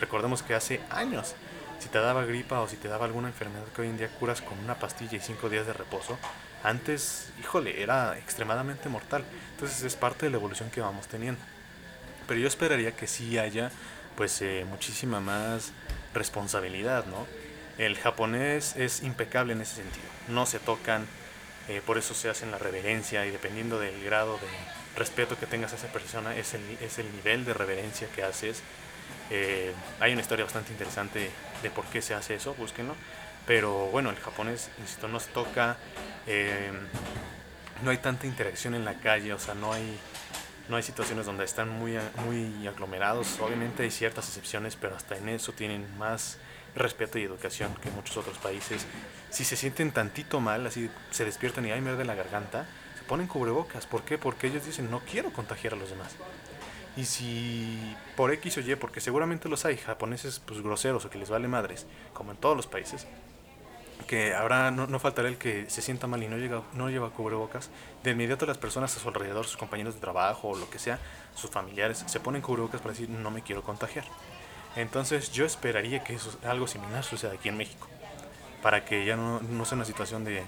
Recordemos 0.00 0.42
que 0.42 0.54
hace 0.54 0.80
años, 0.88 1.34
si 1.78 1.90
te 1.90 1.98
daba 1.98 2.24
gripa 2.24 2.60
o 2.60 2.68
si 2.68 2.76
te 2.76 2.88
daba 2.88 3.04
alguna 3.04 3.28
enfermedad 3.28 3.66
que 3.74 3.82
hoy 3.82 3.88
en 3.88 3.98
día 3.98 4.08
curas 4.08 4.40
con 4.40 4.58
una 4.60 4.76
pastilla 4.76 5.18
y 5.18 5.20
cinco 5.20 5.50
días 5.50 5.66
de 5.66 5.74
reposo, 5.74 6.18
antes, 6.62 7.30
híjole, 7.40 7.82
era 7.82 8.16
extremadamente 8.18 8.88
mortal. 8.88 9.24
Entonces 9.60 9.84
es 9.84 9.94
parte 9.94 10.24
de 10.24 10.30
la 10.30 10.38
evolución 10.38 10.70
que 10.70 10.80
vamos 10.80 11.06
teniendo. 11.06 11.38
Pero 12.26 12.40
yo 12.40 12.48
esperaría 12.48 12.92
que 12.92 13.06
sí 13.06 13.38
haya 13.38 13.70
pues 14.16 14.40
eh, 14.40 14.64
muchísima 14.66 15.20
más 15.20 15.72
responsabilidad, 16.14 17.04
¿no? 17.04 17.26
El 17.76 17.98
japonés 17.98 18.74
es 18.76 19.02
impecable 19.02 19.52
en 19.52 19.60
ese 19.60 19.76
sentido. 19.76 20.06
No 20.28 20.46
se 20.46 20.60
tocan, 20.60 21.06
eh, 21.68 21.82
por 21.84 21.98
eso 21.98 22.14
se 22.14 22.30
hacen 22.30 22.50
la 22.50 22.56
reverencia 22.56 23.26
y 23.26 23.30
dependiendo 23.30 23.78
del 23.78 24.02
grado 24.02 24.38
de 24.38 24.48
respeto 24.98 25.38
que 25.38 25.44
tengas 25.44 25.74
a 25.74 25.76
esa 25.76 25.88
persona 25.88 26.34
es 26.36 26.54
el, 26.54 26.62
es 26.80 26.98
el 26.98 27.14
nivel 27.14 27.44
de 27.44 27.52
reverencia 27.52 28.08
que 28.16 28.22
haces. 28.22 28.62
Eh, 29.28 29.74
hay 30.00 30.12
una 30.12 30.22
historia 30.22 30.46
bastante 30.46 30.72
interesante 30.72 31.30
de 31.62 31.70
por 31.70 31.84
qué 31.84 32.00
se 32.00 32.14
hace 32.14 32.34
eso, 32.34 32.54
búsquenlo. 32.54 32.94
Pero 33.46 33.88
bueno, 33.88 34.08
el 34.08 34.16
japonés, 34.16 34.70
insisto, 34.78 35.06
no 35.06 35.20
se 35.20 35.30
toca, 35.32 35.76
eh, 36.26 36.70
no 37.82 37.90
hay 37.90 37.98
tanta 37.98 38.26
interacción 38.26 38.74
en 38.74 38.84
la 38.84 38.94
calle, 38.94 39.32
o 39.32 39.38
sea, 39.38 39.54
no 39.54 39.72
hay, 39.72 39.98
no 40.68 40.76
hay 40.76 40.82
situaciones 40.82 41.26
donde 41.26 41.44
están 41.44 41.68
muy, 41.68 41.98
muy 42.24 42.66
aglomerados. 42.66 43.38
Obviamente 43.40 43.82
hay 43.82 43.90
ciertas 43.90 44.28
excepciones, 44.28 44.76
pero 44.76 44.96
hasta 44.96 45.16
en 45.16 45.28
eso 45.28 45.52
tienen 45.52 45.86
más 45.98 46.38
respeto 46.74 47.18
y 47.18 47.24
educación 47.24 47.74
que 47.82 47.90
muchos 47.90 48.16
otros 48.16 48.38
países. 48.38 48.86
Si 49.30 49.44
se 49.44 49.56
sienten 49.56 49.92
tantito 49.92 50.40
mal, 50.40 50.66
así 50.66 50.90
se 51.10 51.24
despiertan 51.24 51.66
y 51.66 51.72
hay 51.72 51.80
me 51.80 51.92
de 51.92 52.04
la 52.04 52.14
garganta, 52.14 52.66
se 52.98 53.04
ponen 53.04 53.26
cubrebocas. 53.26 53.86
¿Por 53.86 54.02
qué? 54.02 54.18
Porque 54.18 54.46
ellos 54.48 54.64
dicen, 54.64 54.90
no 54.90 55.00
quiero 55.00 55.32
contagiar 55.32 55.74
a 55.74 55.76
los 55.76 55.90
demás. 55.90 56.16
Y 56.96 57.04
si 57.04 57.96
por 58.16 58.32
X 58.32 58.58
o 58.58 58.60
Y, 58.60 58.74
porque 58.74 59.00
seguramente 59.00 59.48
los 59.48 59.64
hay, 59.64 59.76
japoneses 59.76 60.40
pues 60.40 60.60
groseros 60.60 61.04
o 61.04 61.10
que 61.10 61.18
les 61.18 61.30
vale 61.30 61.48
madres, 61.48 61.86
como 62.12 62.32
en 62.32 62.36
todos 62.36 62.56
los 62.56 62.66
países, 62.66 63.06
que 64.10 64.34
ahora 64.34 64.72
no, 64.72 64.88
no, 64.88 64.98
faltará 64.98 65.28
el 65.28 65.38
que 65.38 65.70
se 65.70 65.82
sienta 65.82 66.08
mal 66.08 66.20
y 66.20 66.26
no, 66.26 66.36
llega, 66.36 66.64
no 66.72 66.90
lleva 66.90 67.10
cubrebocas, 67.10 67.70
de 68.02 68.10
inmediato 68.10 68.44
las 68.44 68.58
personas 68.58 68.96
a 68.96 68.98
su 68.98 69.06
alrededor, 69.06 69.46
sus 69.46 69.56
compañeros 69.56 69.94
de 69.94 70.00
trabajo 70.00 70.48
o 70.48 70.56
lo 70.56 70.68
que 70.68 70.80
sea, 70.80 70.98
sus 71.36 71.48
familiares, 71.48 72.02
se 72.04 72.18
ponen 72.18 72.42
cubrebocas 72.42 72.80
para 72.80 72.90
decir 72.90 73.08
no 73.08 73.30
me 73.30 73.42
quiero 73.42 73.62
contagiar. 73.62 74.04
Entonces 74.74 75.30
yo 75.30 75.46
esperaría 75.46 76.02
que 76.02 76.14
eso, 76.14 76.36
algo 76.42 76.66
similar 76.66 77.04
suceda 77.04 77.34
aquí 77.34 77.50
en 77.50 77.56
México, 77.56 77.86
para 78.64 78.84
que 78.84 79.04
ya 79.04 79.14
no, 79.14 79.38
no 79.42 79.64
sea 79.64 79.76
una 79.76 79.84
situación 79.84 80.24
de, 80.24 80.42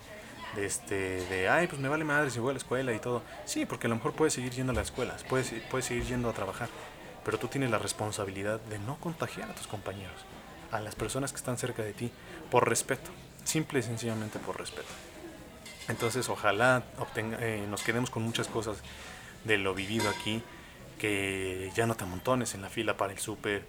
de, 0.56 0.66
este, 0.66 1.24
de, 1.26 1.48
ay, 1.48 1.68
pues 1.68 1.80
me 1.80 1.88
vale 1.88 2.02
madre 2.02 2.30
si 2.30 2.40
voy 2.40 2.50
a 2.50 2.54
la 2.54 2.58
escuela 2.58 2.92
y 2.92 2.98
todo. 2.98 3.22
Sí, 3.44 3.64
porque 3.64 3.86
a 3.86 3.90
lo 3.90 3.94
mejor 3.94 4.12
puedes 4.14 4.34
seguir 4.34 4.50
yendo 4.50 4.72
a 4.72 4.74
las 4.74 4.86
escuelas, 4.86 5.22
puedes, 5.22 5.54
puedes 5.70 5.86
seguir 5.86 6.02
yendo 6.02 6.28
a 6.28 6.32
trabajar, 6.32 6.68
pero 7.24 7.38
tú 7.38 7.46
tienes 7.46 7.70
la 7.70 7.78
responsabilidad 7.78 8.58
de 8.58 8.80
no 8.80 8.96
contagiar 8.96 9.48
a 9.52 9.54
tus 9.54 9.68
compañeros, 9.68 10.18
a 10.72 10.80
las 10.80 10.96
personas 10.96 11.30
que 11.30 11.38
están 11.38 11.58
cerca 11.58 11.84
de 11.84 11.92
ti, 11.92 12.10
por 12.50 12.68
respeto 12.68 13.12
simple 13.44 13.80
y 13.80 13.82
sencillamente 13.82 14.38
por 14.38 14.58
respeto. 14.58 14.88
Entonces 15.88 16.28
ojalá 16.28 16.82
obtenga, 16.98 17.38
eh, 17.40 17.66
nos 17.68 17.82
quedemos 17.82 18.10
con 18.10 18.22
muchas 18.22 18.48
cosas 18.48 18.78
de 19.44 19.58
lo 19.58 19.74
vivido 19.74 20.08
aquí, 20.08 20.42
que 20.98 21.70
ya 21.74 21.86
no 21.86 21.94
te 21.96 22.04
amontones 22.04 22.54
en 22.54 22.62
la 22.62 22.68
fila 22.68 22.96
para 22.96 23.12
el 23.12 23.18
súper, 23.18 23.64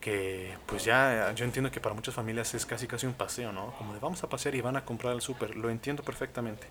que 0.00 0.56
pues 0.66 0.84
ya 0.84 1.32
yo 1.34 1.44
entiendo 1.44 1.70
que 1.70 1.80
para 1.80 1.94
muchas 1.94 2.14
familias 2.14 2.54
es 2.54 2.64
casi 2.64 2.86
casi 2.86 3.06
un 3.06 3.14
paseo, 3.14 3.52
¿no? 3.52 3.74
Como 3.76 3.94
de 3.94 4.00
vamos 4.00 4.22
a 4.22 4.28
pasear 4.28 4.54
y 4.54 4.60
van 4.60 4.76
a 4.76 4.84
comprar 4.84 5.12
al 5.12 5.20
súper, 5.20 5.56
lo 5.56 5.70
entiendo 5.70 6.02
perfectamente. 6.02 6.68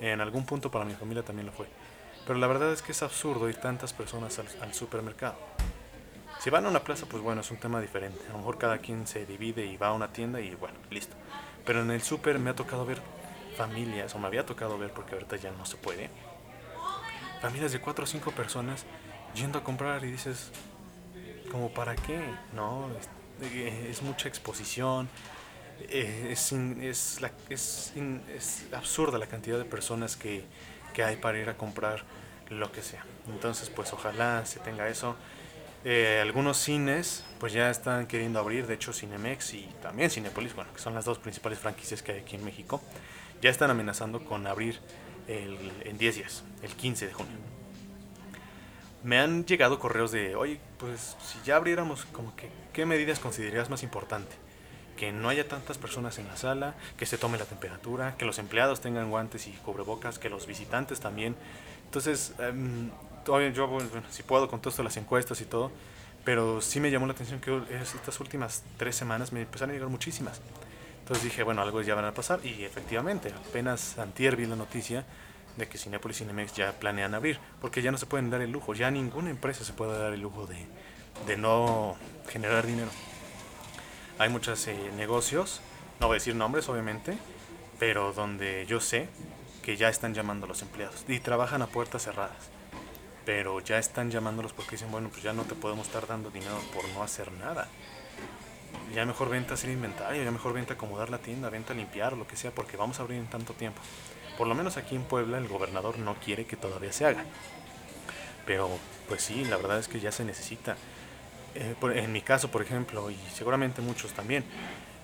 En 0.00 0.22
algún 0.22 0.46
punto 0.46 0.70
para 0.70 0.86
mi 0.86 0.94
familia 0.94 1.22
también 1.22 1.46
lo 1.46 1.52
fue. 1.52 1.66
Pero 2.26 2.38
la 2.38 2.46
verdad 2.46 2.72
es 2.72 2.80
que 2.80 2.92
es 2.92 3.02
absurdo 3.02 3.48
ir 3.50 3.56
tantas 3.56 3.92
personas 3.92 4.38
al, 4.38 4.46
al 4.62 4.72
supermercado. 4.72 5.36
Si 6.38 6.48
van 6.48 6.64
a 6.64 6.70
una 6.70 6.82
plaza, 6.82 7.04
pues 7.04 7.22
bueno, 7.22 7.42
es 7.42 7.50
un 7.50 7.58
tema 7.58 7.82
diferente. 7.82 8.20
A 8.30 8.32
lo 8.32 8.38
mejor 8.38 8.56
cada 8.56 8.78
quien 8.78 9.06
se 9.06 9.26
divide 9.26 9.66
y 9.66 9.76
va 9.76 9.88
a 9.88 9.92
una 9.92 10.10
tienda 10.10 10.40
y 10.40 10.54
bueno, 10.54 10.78
listo. 10.88 11.14
Pero 11.64 11.82
en 11.82 11.90
el 11.90 12.02
súper 12.02 12.38
me 12.38 12.50
ha 12.50 12.54
tocado 12.54 12.86
ver 12.86 13.00
familias, 13.56 14.14
o 14.14 14.18
me 14.18 14.26
había 14.26 14.46
tocado 14.46 14.78
ver 14.78 14.92
porque 14.92 15.14
ahorita 15.14 15.36
ya 15.36 15.50
no 15.50 15.66
se 15.66 15.76
puede, 15.76 16.10
familias 17.40 17.72
de 17.72 17.80
cuatro 17.80 18.04
o 18.04 18.06
cinco 18.06 18.30
personas 18.30 18.84
yendo 19.34 19.58
a 19.58 19.64
comprar 19.64 20.04
y 20.04 20.10
dices, 20.10 20.50
como 21.50 21.70
para 21.72 21.96
qué, 21.96 22.20
¿no? 22.54 22.90
Es, 23.40 24.02
mucha 24.02 24.28
exposición, 24.28 25.08
eh, 25.88 26.28
es, 26.30 26.52
es, 27.48 28.66
absurda 28.72 29.18
la 29.18 29.26
cantidad 29.26 29.58
de 29.58 29.64
personas 29.64 30.16
que, 30.16 30.44
que 30.92 31.02
hay 31.02 31.16
para 31.16 31.38
ir 31.38 31.48
a 31.48 31.56
comprar 31.56 32.04
lo 32.50 32.70
que 32.70 32.82
sea. 32.82 33.04
Entonces, 33.28 33.70
pues 33.70 33.92
ojalá 33.92 34.44
se 34.44 34.60
tenga 34.60 34.88
eso. 34.88 35.16
Eh, 35.84 36.18
algunos 36.20 36.58
cines 36.58 37.24
pues 37.38 37.54
ya 37.54 37.70
están 37.70 38.06
queriendo 38.06 38.38
abrir, 38.38 38.66
de 38.66 38.74
hecho 38.74 38.92
Cinemex 38.92 39.54
y 39.54 39.62
también 39.80 40.10
Cinepolis, 40.10 40.54
bueno, 40.54 40.70
que 40.74 40.78
son 40.78 40.94
las 40.94 41.06
dos 41.06 41.18
principales 41.18 41.58
franquicias 41.58 42.02
que 42.02 42.12
hay 42.12 42.18
aquí 42.18 42.36
en 42.36 42.44
México, 42.44 42.82
ya 43.40 43.48
están 43.48 43.70
amenazando 43.70 44.22
con 44.22 44.46
abrir 44.46 44.78
el, 45.26 45.56
en 45.84 45.96
10 45.96 46.16
días, 46.16 46.44
el 46.62 46.72
15 46.72 47.06
de 47.06 47.12
junio. 47.14 47.32
Me 49.02 49.18
han 49.18 49.46
llegado 49.46 49.78
correos 49.78 50.12
de, 50.12 50.36
oye, 50.36 50.60
pues 50.78 51.16
si 51.24 51.38
ya 51.46 51.56
abriéramos, 51.56 52.04
como 52.12 52.36
que, 52.36 52.50
¿qué 52.74 52.84
medidas 52.84 53.18
considerarías 53.18 53.70
más 53.70 53.82
importante? 53.82 54.36
Que 54.98 55.12
no 55.12 55.30
haya 55.30 55.48
tantas 55.48 55.78
personas 55.78 56.18
en 56.18 56.28
la 56.28 56.36
sala, 56.36 56.74
que 56.98 57.06
se 57.06 57.16
tome 57.16 57.38
la 57.38 57.46
temperatura, 57.46 58.16
que 58.18 58.26
los 58.26 58.38
empleados 58.38 58.82
tengan 58.82 59.08
guantes 59.08 59.46
y 59.46 59.52
cubrebocas, 59.52 60.18
que 60.18 60.28
los 60.28 60.46
visitantes 60.46 61.00
también. 61.00 61.34
Entonces, 61.86 62.34
um, 62.38 62.90
todavía 63.24 63.50
yo, 63.50 63.66
bueno, 63.66 63.88
si 64.10 64.22
puedo, 64.22 64.48
contesto 64.48 64.82
las 64.82 64.96
encuestas 64.96 65.40
y 65.40 65.44
todo, 65.44 65.70
pero 66.24 66.60
sí 66.60 66.80
me 66.80 66.90
llamó 66.90 67.06
la 67.06 67.12
atención 67.12 67.40
que 67.40 67.62
estas 67.80 68.20
últimas 68.20 68.62
tres 68.76 68.96
semanas 68.96 69.32
me 69.32 69.42
empezaron 69.42 69.70
a 69.70 69.72
llegar 69.74 69.88
muchísimas. 69.88 70.40
Entonces 71.00 71.24
dije, 71.24 71.42
bueno, 71.42 71.62
algo 71.62 71.82
ya 71.82 71.94
van 71.94 72.04
a 72.04 72.14
pasar 72.14 72.44
y 72.44 72.64
efectivamente, 72.64 73.32
apenas 73.48 73.98
antier 73.98 74.36
vi 74.36 74.46
la 74.46 74.56
noticia 74.56 75.04
de 75.56 75.68
que 75.68 75.78
Cinepolis 75.78 76.18
y 76.18 76.24
Cinemex 76.24 76.54
ya 76.54 76.72
planean 76.72 77.14
abrir, 77.14 77.38
porque 77.60 77.82
ya 77.82 77.90
no 77.90 77.98
se 77.98 78.06
pueden 78.06 78.30
dar 78.30 78.40
el 78.40 78.52
lujo, 78.52 78.74
ya 78.74 78.90
ninguna 78.90 79.30
empresa 79.30 79.64
se 79.64 79.72
puede 79.72 79.98
dar 79.98 80.12
el 80.12 80.20
lujo 80.20 80.46
de, 80.46 80.66
de 81.26 81.36
no 81.36 81.96
generar 82.28 82.66
dinero. 82.66 82.90
Hay 84.18 84.28
muchos 84.28 84.66
eh, 84.68 84.76
negocios, 84.96 85.60
no 85.98 86.06
voy 86.06 86.14
a 86.14 86.18
decir 86.18 86.36
nombres 86.36 86.68
obviamente, 86.68 87.18
pero 87.78 88.12
donde 88.12 88.66
yo 88.66 88.80
sé 88.80 89.08
que 89.62 89.76
ya 89.76 89.88
están 89.88 90.14
llamando 90.14 90.46
a 90.46 90.48
los 90.48 90.62
empleados 90.62 91.04
y 91.08 91.18
trabajan 91.20 91.62
a 91.62 91.66
puertas 91.66 92.04
cerradas 92.04 92.50
pero 93.30 93.60
ya 93.60 93.78
están 93.78 94.10
llamándolos 94.10 94.52
porque 94.52 94.72
dicen, 94.72 94.90
bueno, 94.90 95.08
pues 95.08 95.22
ya 95.22 95.32
no 95.32 95.44
te 95.44 95.54
podemos 95.54 95.86
estar 95.86 96.04
dando 96.04 96.30
dinero 96.30 96.60
por 96.74 96.88
no 96.88 97.04
hacer 97.04 97.30
nada. 97.30 97.68
Ya 98.92 99.06
mejor 99.06 99.28
venta 99.28 99.54
hacer 99.54 99.70
inventario, 99.70 100.24
ya 100.24 100.32
mejor 100.32 100.52
venta 100.52 100.74
acomodar 100.74 101.10
la 101.10 101.18
tienda, 101.18 101.48
venta 101.48 101.72
limpiar, 101.72 102.16
lo 102.16 102.26
que 102.26 102.34
sea, 102.34 102.50
porque 102.50 102.76
vamos 102.76 102.98
a 102.98 103.02
abrir 103.02 103.20
en 103.20 103.28
tanto 103.28 103.52
tiempo. 103.52 103.80
Por 104.36 104.48
lo 104.48 104.56
menos 104.56 104.76
aquí 104.76 104.96
en 104.96 105.04
Puebla 105.04 105.38
el 105.38 105.46
gobernador 105.46 106.00
no 106.00 106.16
quiere 106.16 106.44
que 106.44 106.56
todavía 106.56 106.92
se 106.92 107.06
haga. 107.06 107.24
Pero 108.46 108.68
pues 109.06 109.22
sí, 109.22 109.44
la 109.44 109.58
verdad 109.58 109.78
es 109.78 109.86
que 109.86 110.00
ya 110.00 110.10
se 110.10 110.24
necesita. 110.24 110.76
Eh, 111.54 111.76
en 111.94 112.10
mi 112.10 112.22
caso, 112.22 112.50
por 112.50 112.62
ejemplo, 112.62 113.12
y 113.12 113.18
seguramente 113.32 113.80
muchos 113.80 114.12
también, 114.12 114.44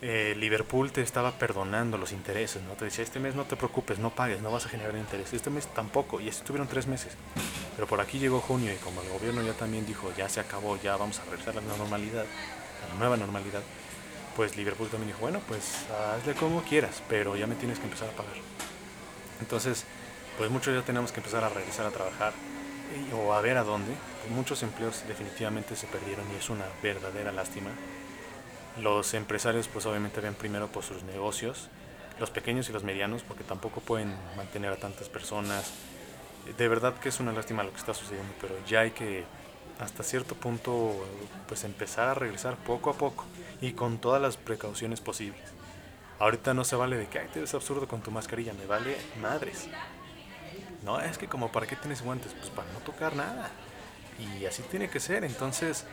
eh, 0.02 0.34
Liverpool 0.36 0.92
te 0.92 1.00
estaba 1.00 1.32
perdonando 1.32 1.96
los 1.96 2.12
intereses, 2.12 2.62
¿no? 2.62 2.74
Te 2.74 2.84
decía, 2.86 3.02
este 3.02 3.18
mes 3.18 3.34
no 3.34 3.44
te 3.44 3.56
preocupes, 3.56 3.98
no 3.98 4.10
pagues, 4.10 4.42
no 4.42 4.50
vas 4.50 4.66
a 4.66 4.68
generar 4.68 4.94
interés. 4.96 5.32
Este 5.32 5.50
mes 5.50 5.66
tampoco, 5.68 6.20
y 6.20 6.28
estuvieron 6.28 6.68
tres 6.68 6.86
meses. 6.86 7.14
Pero 7.74 7.86
por 7.86 8.00
aquí 8.00 8.18
llegó 8.18 8.40
junio 8.40 8.72
y 8.72 8.76
como 8.76 9.02
el 9.02 9.08
gobierno 9.08 9.42
ya 9.42 9.54
también 9.54 9.86
dijo, 9.86 10.12
ya 10.16 10.28
se 10.28 10.40
acabó, 10.40 10.76
ya 10.76 10.96
vamos 10.96 11.18
a 11.20 11.24
regresar 11.24 11.56
a 11.56 11.60
la 11.60 11.76
normalidad, 11.76 12.24
a 12.84 12.88
la 12.88 12.94
nueva 12.98 13.16
normalidad, 13.16 13.62
pues 14.36 14.56
Liverpool 14.56 14.88
también 14.88 15.08
dijo, 15.08 15.20
bueno, 15.20 15.40
pues 15.48 15.86
hazle 16.14 16.34
como 16.34 16.62
quieras, 16.62 17.02
pero 17.08 17.36
ya 17.36 17.46
me 17.46 17.54
tienes 17.54 17.78
que 17.78 17.84
empezar 17.84 18.08
a 18.10 18.12
pagar. 18.12 18.34
Entonces, 19.40 19.84
pues 20.36 20.50
muchos 20.50 20.74
ya 20.74 20.82
tenemos 20.82 21.10
que 21.12 21.20
empezar 21.20 21.42
a 21.42 21.48
regresar 21.48 21.86
a 21.86 21.90
trabajar 21.90 22.34
o 23.14 23.32
a 23.32 23.40
ver 23.40 23.56
a 23.56 23.64
dónde. 23.64 23.92
muchos 24.34 24.62
empleos 24.62 25.04
definitivamente 25.08 25.74
se 25.76 25.86
perdieron 25.86 26.24
y 26.32 26.36
es 26.36 26.50
una 26.50 26.66
verdadera 26.82 27.32
lástima 27.32 27.70
los 28.80 29.14
empresarios 29.14 29.68
pues 29.68 29.86
obviamente 29.86 30.20
ven 30.20 30.34
primero 30.34 30.68
por 30.68 30.82
sus 30.82 31.02
negocios, 31.02 31.68
los 32.18 32.30
pequeños 32.30 32.68
y 32.68 32.72
los 32.72 32.84
medianos, 32.84 33.22
porque 33.22 33.44
tampoco 33.44 33.80
pueden 33.80 34.14
mantener 34.36 34.72
a 34.72 34.76
tantas 34.76 35.08
personas. 35.08 35.72
De 36.56 36.68
verdad 36.68 36.94
que 36.94 37.08
es 37.08 37.20
una 37.20 37.32
lástima 37.32 37.62
lo 37.62 37.70
que 37.72 37.78
está 37.78 37.94
sucediendo, 37.94 38.32
pero 38.40 38.54
ya 38.66 38.80
hay 38.80 38.92
que 38.92 39.24
hasta 39.78 40.02
cierto 40.02 40.34
punto 40.34 40.94
pues 41.48 41.64
empezar 41.64 42.08
a 42.08 42.14
regresar 42.14 42.56
poco 42.56 42.90
a 42.90 42.94
poco 42.94 43.24
y 43.60 43.72
con 43.72 43.98
todas 43.98 44.22
las 44.22 44.36
precauciones 44.36 45.00
posibles. 45.00 45.42
Ahorita 46.18 46.54
no 46.54 46.64
se 46.64 46.76
vale 46.76 46.96
de 46.96 47.08
que, 47.08 47.18
ay, 47.18 47.28
te 47.32 47.40
ves 47.40 47.52
absurdo 47.52 47.86
con 47.86 48.00
tu 48.00 48.10
mascarilla, 48.10 48.54
me 48.54 48.64
vale 48.64 48.96
madres. 49.20 49.68
No, 50.82 51.00
es 51.00 51.18
que 51.18 51.26
como 51.26 51.52
para 51.52 51.66
qué 51.66 51.76
tienes 51.76 52.02
guantes, 52.02 52.32
pues 52.32 52.48
para 52.48 52.72
no 52.72 52.78
tocar 52.78 53.14
nada. 53.16 53.50
Y 54.18 54.46
así 54.46 54.62
tiene 54.62 54.88
que 54.88 55.00
ser, 55.00 55.24
entonces 55.24 55.84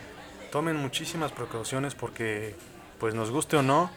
tomen 0.51 0.77
muchísimas 0.77 1.31
precauciones 1.33 1.93
porque 1.93 2.55
pues 3.03 3.15
nos 3.15 3.31
guste 3.31 3.57
o 3.57 3.61
no, 3.61 3.91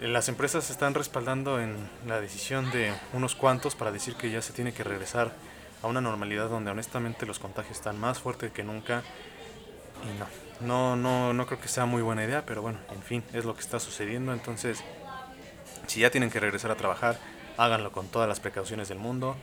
las 0.00 0.28
empresas 0.28 0.68
están 0.68 0.94
respaldando 0.94 1.60
en 1.60 1.76
la 2.08 2.20
decisión 2.20 2.68
de 2.72 2.92
unos 3.12 3.36
cuantos 3.36 3.76
para 3.76 3.92
decir 3.92 4.16
que 4.16 4.32
ya 4.32 4.42
se 4.42 4.52
tiene 4.52 4.72
que 4.72 4.82
regresar 4.82 5.30
a 5.80 5.86
una 5.86 6.00
normalidad 6.00 6.48
donde 6.48 6.72
honestamente 6.72 7.24
los 7.24 7.38
contagios 7.38 7.76
están 7.76 8.00
más 8.00 8.18
fuertes 8.18 8.50
que 8.50 8.64
nunca 8.64 9.04
y 10.02 10.18
no, 10.18 10.26
no, 10.66 10.96
no, 10.96 11.32
no 11.32 11.46
creo 11.46 11.60
que 11.60 11.68
sea 11.68 11.86
muy 11.86 12.02
buena 12.02 12.24
idea, 12.24 12.44
pero 12.44 12.62
bueno, 12.62 12.80
en 12.92 13.00
fin, 13.00 13.22
es 13.32 13.44
lo 13.44 13.54
que 13.54 13.60
está 13.60 13.78
sucediendo, 13.78 14.32
entonces 14.32 14.82
si 15.86 16.00
ya 16.00 16.10
tienen 16.10 16.30
que 16.30 16.40
regresar 16.40 16.72
a 16.72 16.76
trabajar, 16.76 17.16
háganlo 17.58 17.92
con 17.92 18.08
todas 18.08 18.28
las 18.28 18.40
precauciones 18.40 18.88
del 18.88 18.98
mundo. 18.98 19.36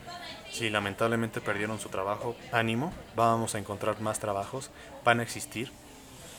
Si 0.51 0.69
lamentablemente 0.69 1.39
perdieron 1.39 1.79
su 1.79 1.87
trabajo, 1.87 2.35
ánimo, 2.51 2.91
vamos 3.15 3.55
a 3.55 3.59
encontrar 3.59 4.01
más 4.01 4.19
trabajos, 4.19 4.71
van 5.05 5.21
a 5.21 5.23
existir, 5.23 5.71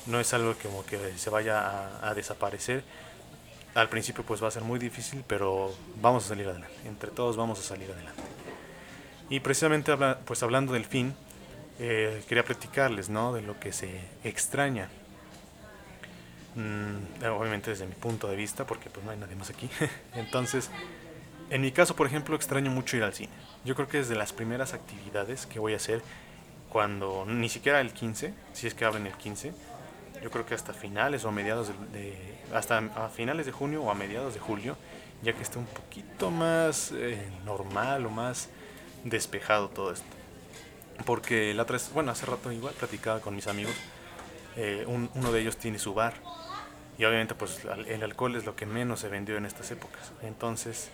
no 0.08 0.18
es 0.20 0.32
algo 0.34 0.54
como 0.62 0.84
que 0.84 0.98
se 1.16 1.30
vaya 1.30 1.90
a, 2.02 2.14
desaparecer. 2.14 2.82
Al 3.74 3.88
principio 3.88 4.24
pues 4.24 4.42
va 4.42 4.48
a 4.48 4.50
ser 4.50 4.62
muy 4.62 4.78
difícil, 4.78 5.22
pero 5.26 5.72
vamos 6.00 6.24
a 6.24 6.28
salir 6.28 6.48
adelante. 6.48 6.74
Entre 6.86 7.10
todos 7.10 7.36
vamos 7.36 7.60
a 7.60 7.62
salir 7.62 7.90
adelante. 7.90 8.22
Y 9.30 9.40
precisamente 9.40 9.92
pues 10.24 10.42
hablando 10.42 10.72
del 10.72 10.86
fin, 10.86 11.14
eh, 11.78 12.24
quería 12.26 12.44
platicarles 12.44 13.08
¿no? 13.08 13.32
de 13.32 13.42
lo 13.42 13.60
que 13.60 13.72
se 13.72 14.00
extraña. 14.24 14.88
Mm, 16.54 17.24
obviamente 17.24 17.70
desde 17.70 17.86
mi 17.86 17.94
punto 17.94 18.28
de 18.28 18.34
vista, 18.34 18.66
porque 18.66 18.90
pues 18.90 19.04
no 19.04 19.12
hay 19.12 19.18
nadie 19.18 19.36
más 19.36 19.50
aquí. 19.50 19.68
Entonces, 20.14 20.70
en 21.50 21.60
mi 21.60 21.70
caso, 21.70 21.94
por 21.94 22.06
ejemplo, 22.06 22.34
extraño 22.34 22.70
mucho 22.70 22.96
ir 22.96 23.02
al 23.02 23.14
cine. 23.14 23.32
Yo 23.64 23.74
creo 23.74 23.86
que 23.86 24.00
es 24.00 24.08
de 24.08 24.16
las 24.16 24.32
primeras 24.32 24.72
actividades 24.72 25.46
que 25.46 25.58
voy 25.58 25.74
a 25.74 25.76
hacer 25.76 26.02
cuando, 26.68 27.24
ni 27.26 27.48
siquiera 27.48 27.80
el 27.80 27.92
15, 27.92 28.34
si 28.52 28.66
es 28.66 28.74
que 28.74 28.84
abren 28.84 29.06
el 29.06 29.14
15, 29.14 29.52
yo 30.22 30.30
creo 30.30 30.46
que 30.46 30.54
hasta 30.54 30.72
finales 30.72 31.24
o 31.24 31.32
mediados 31.32 31.70
de, 31.92 32.14
hasta 32.54 32.78
a 32.78 33.08
finales 33.08 33.46
de 33.46 33.52
junio 33.52 33.82
o 33.82 33.90
a 33.90 33.94
mediados 33.94 34.34
de 34.34 34.40
julio, 34.40 34.76
ya 35.22 35.32
que 35.32 35.42
esté 35.42 35.58
un 35.58 35.66
poquito 35.66 36.30
más 36.30 36.92
eh, 36.92 37.30
normal 37.44 38.06
o 38.06 38.10
más 38.10 38.48
despejado 39.04 39.68
todo 39.68 39.92
esto. 39.92 40.06
Porque 41.04 41.54
la 41.54 41.62
otra 41.62 41.78
bueno, 41.94 42.10
hace 42.10 42.26
rato 42.26 42.50
igual 42.50 42.74
platicaba 42.74 43.20
con 43.20 43.34
mis 43.34 43.46
amigos, 43.46 43.74
eh, 44.56 44.84
uno 44.86 45.32
de 45.32 45.40
ellos 45.40 45.56
tiene 45.56 45.78
su 45.78 45.94
bar 45.94 46.14
y 46.98 47.04
obviamente 47.04 47.36
pues 47.36 47.60
el 47.86 48.02
alcohol 48.02 48.34
es 48.34 48.44
lo 48.44 48.56
que 48.56 48.66
menos 48.66 49.00
se 49.00 49.08
vendió 49.08 49.36
en 49.36 49.46
estas 49.46 49.70
épocas. 49.70 50.12
Entonces, 50.22 50.90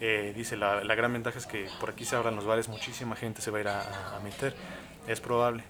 eh, 0.00 0.32
dice, 0.34 0.56
la, 0.56 0.82
la, 0.82 0.94
gran 0.96 1.12
ventaja 1.12 1.38
es 1.38 1.46
que 1.46 1.68
por 1.78 1.90
aquí 1.90 2.04
se 2.04 2.16
abran 2.16 2.34
los 2.34 2.44
bares, 2.44 2.68
muchísima 2.68 3.14
gente 3.14 3.40
se 3.40 3.52
va 3.52 3.58
a 3.58 3.60
ir 3.60 3.68
a 3.68 4.20
meter, 4.24 4.56
es 5.06 5.20
probable. 5.20 5.62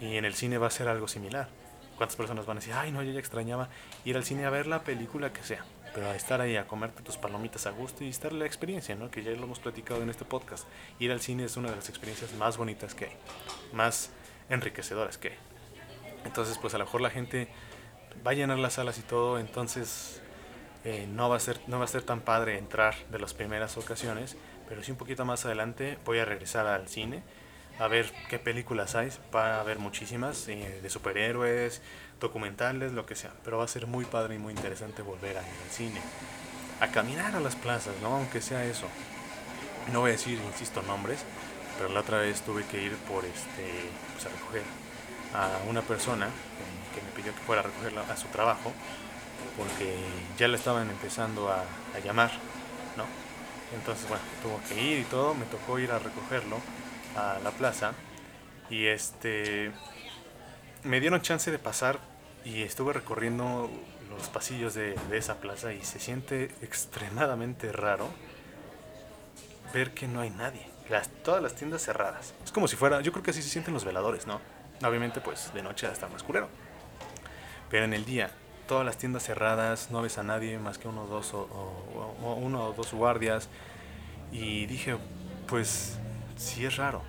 Y 0.00 0.16
en 0.16 0.24
el 0.24 0.34
cine 0.34 0.56
va 0.56 0.68
a 0.68 0.70
ser 0.70 0.88
algo 0.88 1.08
similar 1.08 1.48
¿Cuántas 1.96 2.16
personas 2.16 2.44
van 2.46 2.58
a 2.58 2.60
decir, 2.60 2.74
ay, 2.74 2.92
no, 2.92 3.02
yo 3.02 3.12
ya 3.12 3.18
extrañaba 3.18 3.68
ir 4.04 4.16
al 4.16 4.24
cine 4.24 4.44
a 4.44 4.50
ver 4.50 4.66
la 4.66 4.82
película 4.82 5.32
que 5.32 5.42
sea? 5.42 5.64
Pero 5.94 6.08
a 6.08 6.14
estar 6.14 6.40
ahí 6.42 6.56
a 6.56 6.66
comerte 6.66 7.02
tus 7.02 7.16
palomitas 7.16 7.66
a 7.66 7.70
gusto 7.70 8.04
y 8.04 8.08
estar 8.08 8.32
la 8.32 8.44
experiencia, 8.44 8.94
¿no? 8.94 9.10
Que 9.10 9.22
ya 9.22 9.30
lo 9.30 9.44
hemos 9.44 9.60
platicado 9.60 10.02
en 10.02 10.10
este 10.10 10.26
podcast. 10.26 10.66
Ir 10.98 11.10
al 11.10 11.20
cine 11.20 11.44
es 11.44 11.56
una 11.56 11.70
de 11.70 11.76
las 11.76 11.88
experiencias 11.88 12.34
más 12.34 12.58
bonitas 12.58 12.94
que 12.94 13.06
hay, 13.06 13.12
más 13.72 14.10
enriquecedoras 14.50 15.16
que 15.16 15.28
hay. 15.28 15.38
Entonces, 16.26 16.58
pues 16.58 16.74
a 16.74 16.78
lo 16.78 16.84
mejor 16.84 17.00
la 17.00 17.10
gente 17.10 17.48
va 18.26 18.32
a 18.32 18.34
llenar 18.34 18.58
las 18.58 18.74
salas 18.74 18.98
y 18.98 19.02
todo, 19.02 19.38
entonces 19.38 20.20
eh, 20.84 21.06
no, 21.08 21.28
va 21.28 21.36
a 21.36 21.40
ser, 21.40 21.60
no 21.66 21.78
va 21.78 21.84
a 21.84 21.88
ser 21.88 22.02
tan 22.02 22.20
padre 22.20 22.58
entrar 22.58 22.94
de 23.10 23.18
las 23.18 23.32
primeras 23.32 23.76
ocasiones, 23.76 24.36
pero 24.68 24.82
sí 24.82 24.90
un 24.92 24.98
poquito 24.98 25.24
más 25.24 25.46
adelante 25.46 25.98
voy 26.04 26.18
a 26.18 26.24
regresar 26.24 26.66
al 26.66 26.88
cine 26.88 27.22
a 27.78 27.88
ver 27.88 28.12
qué 28.28 28.38
películas 28.38 28.94
hay. 28.94 29.10
Va 29.34 29.56
a 29.56 29.60
haber 29.60 29.78
muchísimas 29.78 30.48
eh, 30.48 30.80
de 30.82 30.90
superhéroes, 30.90 31.82
documentales, 32.20 32.92
lo 32.92 33.06
que 33.06 33.14
sea. 33.14 33.32
Pero 33.44 33.58
va 33.58 33.64
a 33.64 33.68
ser 33.68 33.86
muy 33.86 34.04
padre 34.04 34.36
y 34.36 34.38
muy 34.38 34.52
interesante 34.52 35.02
volver 35.02 35.38
al 35.38 35.44
cine. 35.70 36.00
A 36.80 36.88
caminar 36.88 37.34
a 37.34 37.40
las 37.40 37.56
plazas, 37.56 37.94
¿no? 38.02 38.16
Aunque 38.16 38.40
sea 38.40 38.64
eso. 38.64 38.86
No 39.92 40.00
voy 40.00 40.10
a 40.10 40.12
decir, 40.12 40.38
insisto, 40.46 40.82
nombres. 40.82 41.24
Pero 41.78 41.90
la 41.92 42.00
otra 42.00 42.18
vez 42.18 42.40
tuve 42.42 42.64
que 42.64 42.82
ir 42.82 42.96
por 42.96 43.24
este, 43.24 43.90
pues 44.14 44.26
a 44.26 44.28
recoger 44.30 44.62
a 45.34 45.68
una 45.68 45.82
persona 45.82 46.28
que 46.94 47.00
pidió 47.20 47.34
que 47.34 47.40
fuera 47.40 47.60
a 47.60 47.64
recogerla 47.64 48.02
a 48.02 48.16
su 48.16 48.28
trabajo 48.28 48.72
porque 49.58 49.94
ya 50.38 50.48
le 50.48 50.56
estaban 50.56 50.88
empezando 50.88 51.50
a, 51.50 51.60
a 51.94 51.98
llamar, 52.02 52.30
¿no? 52.96 53.04
Entonces, 53.76 54.08
bueno, 54.08 54.24
tuvo 54.42 54.60
que 54.68 54.80
ir 54.80 55.00
y 55.00 55.04
todo, 55.04 55.34
me 55.34 55.44
tocó 55.46 55.78
ir 55.78 55.90
a 55.90 55.98
recogerlo 55.98 56.56
a 57.16 57.38
la 57.42 57.50
plaza 57.50 57.92
y 58.70 58.86
este 58.86 59.72
me 60.84 61.00
dieron 61.00 61.20
chance 61.20 61.50
de 61.50 61.58
pasar 61.58 61.98
y 62.44 62.62
estuve 62.62 62.92
recorriendo 62.92 63.70
los 64.08 64.28
pasillos 64.28 64.74
de, 64.74 64.94
de 65.10 65.18
esa 65.18 65.36
plaza 65.36 65.72
y 65.72 65.82
se 65.82 65.98
siente 65.98 66.44
extremadamente 66.62 67.72
raro 67.72 68.08
ver 69.74 69.92
que 69.92 70.06
no 70.06 70.20
hay 70.20 70.30
nadie. 70.30 70.66
Las, 70.88 71.08
todas 71.24 71.42
las 71.42 71.54
tiendas 71.54 71.82
cerradas. 71.82 72.34
Es 72.44 72.52
como 72.52 72.68
si 72.68 72.76
fuera, 72.76 73.00
yo 73.00 73.10
creo 73.10 73.24
que 73.24 73.32
así 73.32 73.42
se 73.42 73.48
sienten 73.48 73.74
los 73.74 73.84
veladores, 73.84 74.26
¿no? 74.26 74.40
Obviamente 74.84 75.20
pues 75.20 75.52
de 75.52 75.62
noche 75.62 75.88
está 75.90 76.08
más 76.08 76.22
culero. 76.22 76.48
Pero 77.68 77.84
en 77.84 77.92
el 77.92 78.04
día, 78.04 78.30
todas 78.68 78.86
las 78.86 78.96
tiendas 78.96 79.24
cerradas, 79.24 79.90
no 79.90 80.02
ves 80.02 80.18
a 80.18 80.22
nadie 80.22 80.58
más 80.58 80.78
que 80.78 80.86
uno 80.86 81.06
dos, 81.06 81.34
o 81.34 82.38
uno 82.40 82.66
o 82.66 82.72
dos 82.72 82.92
guardias. 82.92 83.48
Y 84.30 84.66
dije, 84.66 84.96
pues 85.48 85.98
sí 86.36 86.64
es 86.64 86.76
raro. 86.76 87.02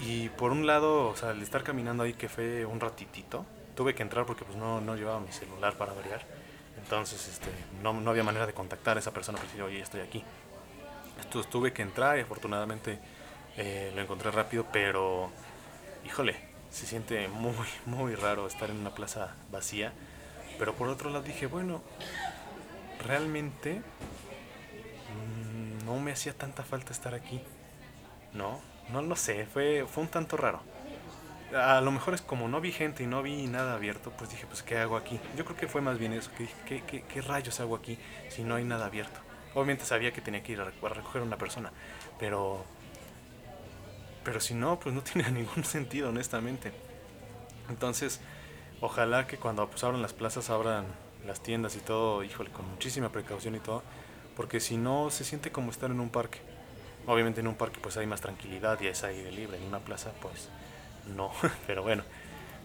Y 0.00 0.30
por 0.30 0.52
un 0.52 0.66
lado, 0.66 1.08
o 1.08 1.16
sea, 1.16 1.30
al 1.30 1.42
estar 1.42 1.62
caminando 1.62 2.02
ahí 2.02 2.14
que 2.14 2.28
fue 2.28 2.66
un 2.66 2.80
ratitito, 2.80 3.46
tuve 3.76 3.94
que 3.94 4.02
entrar 4.02 4.26
porque 4.26 4.44
pues 4.44 4.56
no, 4.56 4.80
no 4.80 4.96
llevaba 4.96 5.20
mi 5.20 5.32
celular 5.32 5.76
para 5.76 5.92
variar. 5.92 6.22
Entonces, 6.78 7.28
este, 7.28 7.50
no, 7.82 7.92
no 7.92 8.10
había 8.10 8.24
manera 8.24 8.46
de 8.46 8.52
contactar 8.52 8.96
a 8.96 9.00
esa 9.00 9.12
persona 9.12 9.38
para 9.38 9.48
decir, 9.48 9.62
oye, 9.62 9.80
estoy 9.80 10.00
aquí. 10.00 10.24
Entonces 11.22 11.50
tuve 11.50 11.72
que 11.72 11.82
entrar 11.82 12.18
y 12.18 12.22
afortunadamente 12.22 12.98
eh, 13.56 13.92
lo 13.94 14.02
encontré 14.02 14.30
rápido, 14.30 14.66
pero 14.72 15.30
híjole, 16.04 16.36
se 16.70 16.86
siente 16.86 17.28
muy, 17.28 17.54
muy 17.86 18.14
raro 18.14 18.46
estar 18.46 18.70
en 18.70 18.78
una 18.78 18.94
plaza 18.94 19.34
vacía. 19.50 19.92
Pero 20.58 20.74
por 20.74 20.88
otro 20.88 21.10
lado 21.10 21.22
dije, 21.24 21.46
bueno, 21.46 21.82
realmente 23.04 23.82
mm, 25.10 25.84
no 25.86 25.98
me 26.00 26.12
hacía 26.12 26.32
tanta 26.32 26.62
falta 26.62 26.92
estar 26.92 27.14
aquí. 27.14 27.42
No, 28.32 28.60
no 28.88 29.02
lo 29.02 29.16
sé, 29.16 29.46
fue, 29.46 29.86
fue 29.86 30.04
un 30.04 30.08
tanto 30.10 30.36
raro. 30.36 30.62
A 31.54 31.80
lo 31.82 31.92
mejor 31.92 32.14
es 32.14 32.22
como 32.22 32.48
no 32.48 32.60
vi 32.60 32.72
gente 32.72 33.02
y 33.04 33.06
no 33.06 33.22
vi 33.22 33.46
nada 33.46 33.74
abierto, 33.74 34.12
pues 34.16 34.30
dije, 34.30 34.46
pues 34.46 34.62
¿qué 34.62 34.78
hago 34.78 34.96
aquí? 34.96 35.20
Yo 35.36 35.44
creo 35.44 35.56
que 35.56 35.68
fue 35.68 35.82
más 35.82 35.98
bien 35.98 36.12
eso, 36.14 36.32
que 36.32 36.44
dije, 36.44 36.56
¿qué, 36.66 36.84
qué, 36.86 37.04
qué 37.06 37.22
rayos 37.22 37.60
hago 37.60 37.76
aquí 37.76 37.98
si 38.28 38.44
no 38.44 38.54
hay 38.56 38.64
nada 38.64 38.86
abierto? 38.86 39.20
Obviamente 39.54 39.84
sabía 39.84 40.12
que 40.12 40.22
tenía 40.22 40.42
que 40.42 40.52
ir 40.52 40.60
a 40.60 40.66
reco- 40.66 40.86
a 40.90 40.94
recoger 40.94 41.22
a 41.22 41.24
una 41.26 41.38
persona, 41.38 41.72
pero... 42.18 42.66
Pero 44.24 44.40
si 44.40 44.54
no, 44.54 44.78
pues 44.78 44.94
no 44.94 45.02
tiene 45.02 45.30
ningún 45.30 45.64
sentido, 45.64 46.10
honestamente. 46.10 46.72
Entonces, 47.68 48.20
ojalá 48.80 49.26
que 49.26 49.38
cuando 49.38 49.68
pues, 49.70 49.84
abran 49.84 50.02
las 50.02 50.14
plazas, 50.14 50.50
abran 50.50 50.86
las 51.26 51.42
tiendas 51.42 51.76
y 51.76 51.80
todo, 51.80 52.24
híjole, 52.24 52.50
con 52.52 52.68
muchísima 52.68 53.12
precaución 53.12 53.54
y 53.56 53.60
todo, 53.60 53.84
porque 54.36 54.60
si 54.60 54.76
no, 54.76 55.10
se 55.10 55.24
siente 55.24 55.52
como 55.52 55.70
estar 55.70 55.90
en 55.90 56.00
un 56.00 56.10
parque. 56.10 56.40
Obviamente 57.06 57.40
en 57.40 57.48
un 57.48 57.54
parque 57.54 57.80
pues 57.80 57.96
hay 57.96 58.06
más 58.06 58.20
tranquilidad 58.20 58.80
y 58.80 58.86
es 58.86 59.02
aire 59.04 59.32
libre, 59.32 59.58
en 59.58 59.64
una 59.64 59.80
plaza 59.80 60.12
pues 60.20 60.48
no, 61.16 61.32
pero 61.66 61.82
bueno, 61.82 62.04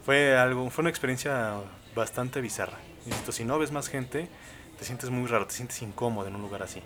fue 0.05 0.37
algo, 0.37 0.69
fue 0.69 0.83
una 0.83 0.89
experiencia 0.89 1.55
bastante 1.95 2.41
bizarra. 2.41 2.77
Insisto, 3.05 3.31
si 3.31 3.43
no 3.45 3.57
ves 3.57 3.71
más 3.71 3.87
gente, 3.87 4.27
te 4.77 4.85
sientes 4.85 5.09
muy 5.09 5.27
raro, 5.27 5.47
te 5.47 5.53
sientes 5.53 5.81
incómodo 5.81 6.27
en 6.27 6.35
un 6.35 6.41
lugar 6.41 6.63
así. 6.63 6.81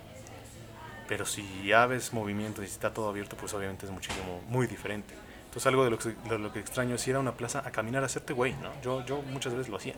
Pero 1.08 1.26
si 1.26 1.66
ya 1.66 1.86
ves 1.86 2.12
movimiento 2.12 2.62
y 2.62 2.66
está 2.66 2.94
todo 2.94 3.08
abierto, 3.08 3.36
pues 3.36 3.52
obviamente 3.54 3.84
es 3.86 3.92
muchísimo, 3.92 4.40
muy 4.48 4.66
diferente. 4.66 5.14
Entonces 5.44 5.66
algo 5.66 5.84
de 5.84 5.90
lo 5.90 5.98
que, 5.98 6.14
lo 6.38 6.52
que 6.52 6.60
extraño 6.60 6.94
es 6.94 7.06
ir 7.06 7.16
a 7.16 7.18
una 7.18 7.36
plaza 7.36 7.62
a 7.64 7.70
caminar, 7.70 8.02
a 8.02 8.06
hacerte 8.06 8.32
güey, 8.32 8.54
¿no? 8.54 8.70
Yo, 8.80 9.04
yo 9.04 9.20
muchas 9.20 9.52
veces 9.52 9.68
lo 9.68 9.76
hacía. 9.76 9.94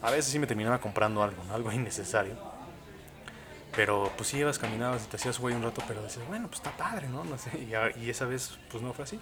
A 0.00 0.10
veces 0.10 0.26
sí 0.26 0.38
me 0.38 0.46
terminaba 0.46 0.78
comprando 0.78 1.22
algo, 1.22 1.42
¿no? 1.44 1.54
Algo 1.54 1.72
innecesario. 1.72 2.36
Pero 3.76 4.12
pues 4.16 4.28
sí 4.28 4.38
ibas, 4.38 4.58
caminabas 4.58 5.04
y 5.04 5.08
te 5.08 5.16
hacías 5.16 5.38
güey 5.38 5.54
un 5.54 5.62
rato, 5.62 5.82
pero 5.88 6.02
decías, 6.02 6.26
bueno, 6.28 6.46
pues 6.46 6.58
está 6.60 6.70
padre, 6.76 7.08
¿no? 7.08 7.24
No 7.24 7.38
sé, 7.38 7.50
y, 7.58 8.08
esa 8.10 8.24
vez 8.26 8.58
pues 8.70 8.82
no 8.82 8.92
fue 8.92 9.04
así. 9.04 9.18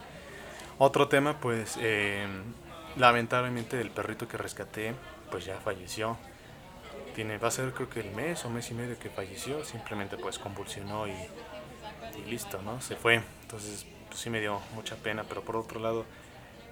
Otro 0.79 1.09
tema, 1.09 1.39
pues 1.41 1.79
eh, 1.81 2.27
lamentablemente 2.97 3.81
el 3.81 3.91
perrito 3.91 4.29
que 4.29 4.37
rescaté, 4.37 4.95
pues 5.31 5.45
ya 5.45 5.59
falleció. 5.59 6.19
Tiene, 7.15 7.39
va 7.39 7.49
a 7.49 7.51
ser 7.51 7.73
creo 7.73 7.89
que 7.89 8.01
el 8.01 8.11
mes 8.11 8.45
o 8.45 8.51
mes 8.51 8.71
y 8.71 8.75
medio 8.75 8.99
que 8.99 9.11
falleció, 9.11 9.65
simplemente 9.65 10.17
pues 10.17 10.39
convulsionó 10.39 11.07
y, 11.07 11.15
listo, 12.29 12.61
¿no? 12.63 12.81
Se 12.81 12.97
fue. 12.97 13.23
Entonces 13.43 13.87
pues 14.09 14.21
sí 14.21 14.29
me 14.29 14.41
dio 14.41 14.61
mucha 14.75 14.97
pena, 14.97 15.25
pero 15.27 15.43
por 15.43 15.57
otro 15.57 15.81
lado, 15.81 16.05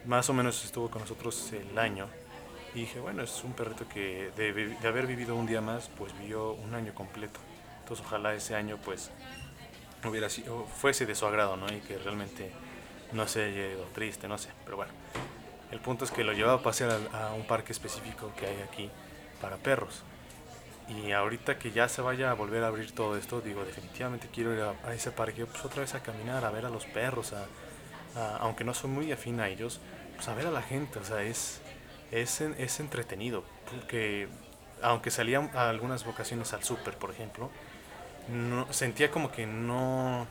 más 0.04 0.28
o 0.28 0.34
menos 0.34 0.62
estuvo 0.64 0.90
con 0.90 1.02
nosotros 1.02 1.52
el 1.52 1.78
año. 1.78 2.06
Y 2.74 2.80
dije, 2.80 3.00
bueno, 3.00 3.22
es 3.22 3.42
un 3.42 3.52
perrito 3.54 3.88
que 3.88 4.30
de, 4.36 4.52
de 4.52 4.88
haber 4.88 5.06
vivido 5.06 5.34
un 5.34 5.46
día 5.46 5.60
más, 5.60 5.90
pues 5.96 6.16
vivió 6.18 6.52
un 6.52 6.74
año 6.74 6.94
completo. 6.94 7.40
Entonces 7.90 8.06
ojalá 8.06 8.34
ese 8.34 8.54
año 8.54 8.78
pues 8.84 9.10
hubiera 10.08 10.30
sido, 10.30 10.66
fuese 10.66 11.06
de 11.06 11.14
su 11.14 11.26
agrado, 11.26 11.56
¿no? 11.56 11.66
Y 11.72 11.80
que 11.80 11.98
realmente 11.98 12.52
no 13.12 13.26
se 13.26 13.44
haya 13.44 13.72
ido 13.72 13.84
triste, 13.94 14.28
no 14.28 14.38
sé, 14.38 14.50
pero 14.64 14.76
bueno. 14.76 14.92
El 15.72 15.80
punto 15.80 16.04
es 16.04 16.12
que 16.12 16.24
lo 16.24 16.32
llevaba 16.32 16.60
a 16.60 16.62
pasear 16.62 17.08
a, 17.12 17.28
a 17.28 17.32
un 17.34 17.44
parque 17.46 17.72
específico 17.72 18.32
que 18.36 18.46
hay 18.46 18.60
aquí 18.62 18.90
para 19.40 19.56
perros. 19.58 20.02
Y 20.88 21.12
ahorita 21.12 21.58
que 21.58 21.72
ya 21.72 21.88
se 21.88 22.02
vaya 22.02 22.30
a 22.30 22.34
volver 22.34 22.64
a 22.64 22.68
abrir 22.68 22.92
todo 22.92 23.16
esto, 23.16 23.40
digo, 23.40 23.64
definitivamente 23.64 24.28
quiero 24.32 24.54
ir 24.54 24.60
a, 24.62 24.74
a 24.88 24.94
ese 24.94 25.12
parque, 25.12 25.46
pues 25.46 25.64
otra 25.64 25.82
vez 25.82 25.94
a 25.94 26.02
caminar, 26.02 26.44
a 26.44 26.50
ver 26.50 26.66
a 26.66 26.70
los 26.70 26.86
perros, 26.86 27.32
a, 27.34 27.46
a- 28.16 28.36
aunque 28.38 28.64
no 28.64 28.74
soy 28.74 28.90
muy 28.90 29.12
afín 29.12 29.40
a 29.40 29.48
ellos, 29.48 29.80
pues 30.16 30.28
a 30.28 30.34
ver 30.34 30.46
a 30.46 30.50
la 30.50 30.62
gente, 30.62 30.98
o 30.98 31.04
sea, 31.04 31.22
es, 31.22 31.60
es, 32.10 32.40
es 32.40 32.80
entretenido, 32.80 33.44
porque 33.70 34.28
aunque 34.82 35.10
salía 35.10 35.50
a 35.54 35.68
algunas 35.70 36.04
vocaciones 36.04 36.52
al 36.52 36.64
súper, 36.64 36.96
por 36.98 37.10
ejemplo, 37.10 37.50
no, 38.30 38.72
sentía 38.72 39.10
como 39.10 39.30
que 39.30 39.46
no, 39.46 40.26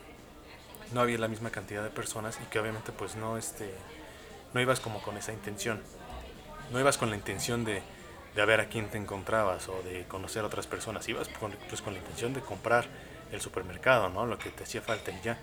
no 0.94 1.02
había 1.02 1.18
la 1.18 1.28
misma 1.28 1.50
cantidad 1.50 1.84
de 1.84 1.90
personas 1.90 2.40
y 2.42 2.46
que 2.46 2.60
obviamente 2.60 2.92
pues 2.92 3.16
no, 3.16 3.38
este, 3.38 3.74
no 4.54 4.62
ibas 4.62 4.80
como 4.80 5.02
con 5.02 5.18
esa 5.18 5.34
intención, 5.34 5.82
no 6.72 6.80
ibas 6.80 6.98
con 6.98 7.10
la 7.10 7.16
intención 7.16 7.66
de, 7.66 7.82
de 8.36 8.46
ver 8.46 8.62
a 8.62 8.70
quién 8.70 8.90
te 8.90 8.98
encontrabas 8.98 9.68
o 9.70 9.82
de 9.84 10.06
conocer 10.08 10.44
a 10.44 10.48
otras 10.48 10.68
personas, 10.68 11.08
ibas 11.10 11.28
con, 11.30 11.52
pues 11.68 11.82
con 11.82 11.94
la 11.94 12.00
intención 12.00 12.34
de 12.34 12.42
comprar 12.42 12.86
el 13.32 13.42
supermercado, 13.42 14.10
¿no? 14.10 14.26
Lo 14.26 14.38
que 14.38 14.50
te 14.50 14.64
hacía 14.64 14.82
falta 14.82 15.12
y 15.12 15.22
ya. 15.22 15.38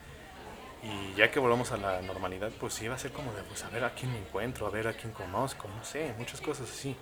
Y 0.82 1.14
ya 1.16 1.30
que 1.30 1.40
volvamos 1.40 1.72
a 1.72 1.76
la 1.76 2.00
normalidad, 2.02 2.50
pues 2.60 2.80
iba 2.82 2.94
a 2.94 2.98
ser 2.98 3.10
como 3.10 3.32
de, 3.32 3.42
pues 3.42 3.64
a 3.64 3.70
ver 3.70 3.84
a 3.84 3.94
quién 3.94 4.12
me 4.12 4.18
encuentro, 4.18 4.66
a 4.66 4.70
ver 4.70 4.86
a 4.86 4.92
quién 4.92 5.12
conozco, 5.12 5.68
no 5.68 5.84
sé, 5.84 6.14
muchas 6.18 6.40
cosas 6.40 6.70
así. 6.70 6.96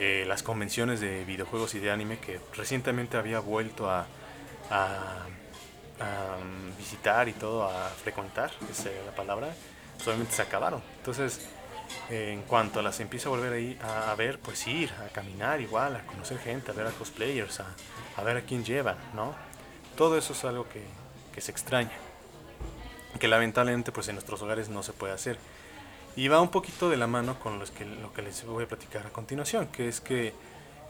Eh, 0.00 0.24
las 0.28 0.44
convenciones 0.44 1.00
de 1.00 1.24
videojuegos 1.24 1.74
y 1.74 1.80
de 1.80 1.90
anime 1.90 2.18
que 2.18 2.38
recientemente 2.54 3.16
había 3.16 3.40
vuelto 3.40 3.90
a, 3.90 4.06
mm, 4.70 6.78
visitar 6.78 7.28
y 7.28 7.32
todo, 7.32 7.64
a 7.64 7.88
frecuentar, 7.88 8.52
es 8.70 8.84
la 9.04 9.12
palabra, 9.16 9.48
pues 9.96 10.06
obviamente 10.06 10.34
se 10.34 10.42
acabaron. 10.42 10.80
Entonces, 10.98 11.48
en 12.10 12.42
cuanto 12.42 12.80
las 12.80 13.00
empiezo 13.00 13.30
a 13.30 13.38
volver 13.38 13.76
a, 13.82 14.12
a 14.12 14.14
ver, 14.14 14.38
pues 14.38 14.68
ir, 14.68 14.92
a 15.04 15.08
caminar 15.08 15.60
igual, 15.60 15.96
a 15.96 16.06
conocer 16.06 16.38
gente, 16.38 16.70
a 16.70 16.74
ver 16.74 16.86
a 16.86 16.90
cosplayers, 16.90 17.58
a, 17.58 17.66
a 18.16 18.22
ver 18.22 18.36
a 18.36 18.42
quién 18.42 18.64
llevan, 18.64 18.98
¿no? 19.14 19.34
Todo 19.96 20.16
eso 20.16 20.32
es 20.32 20.44
algo 20.44 20.68
que, 20.68 20.84
que 21.34 21.40
se 21.40 21.50
extraña, 21.50 21.90
que 23.18 23.26
lamentablemente 23.26 23.90
pues 23.90 24.06
en 24.08 24.14
nuestros 24.14 24.40
hogares 24.42 24.68
no 24.68 24.84
se 24.84 24.92
puede 24.92 25.12
hacer. 25.12 25.38
Y 26.16 26.28
va 26.28 26.40
un 26.40 26.48
poquito 26.48 26.90
de 26.90 26.96
la 26.96 27.06
mano 27.06 27.38
con 27.38 27.58
los 27.58 27.70
que, 27.70 27.84
lo 27.84 28.12
que 28.12 28.22
les 28.22 28.44
voy 28.44 28.64
a 28.64 28.68
platicar 28.68 29.06
a 29.06 29.10
continuación, 29.10 29.68
que 29.68 29.88
es 29.88 30.00
que 30.00 30.34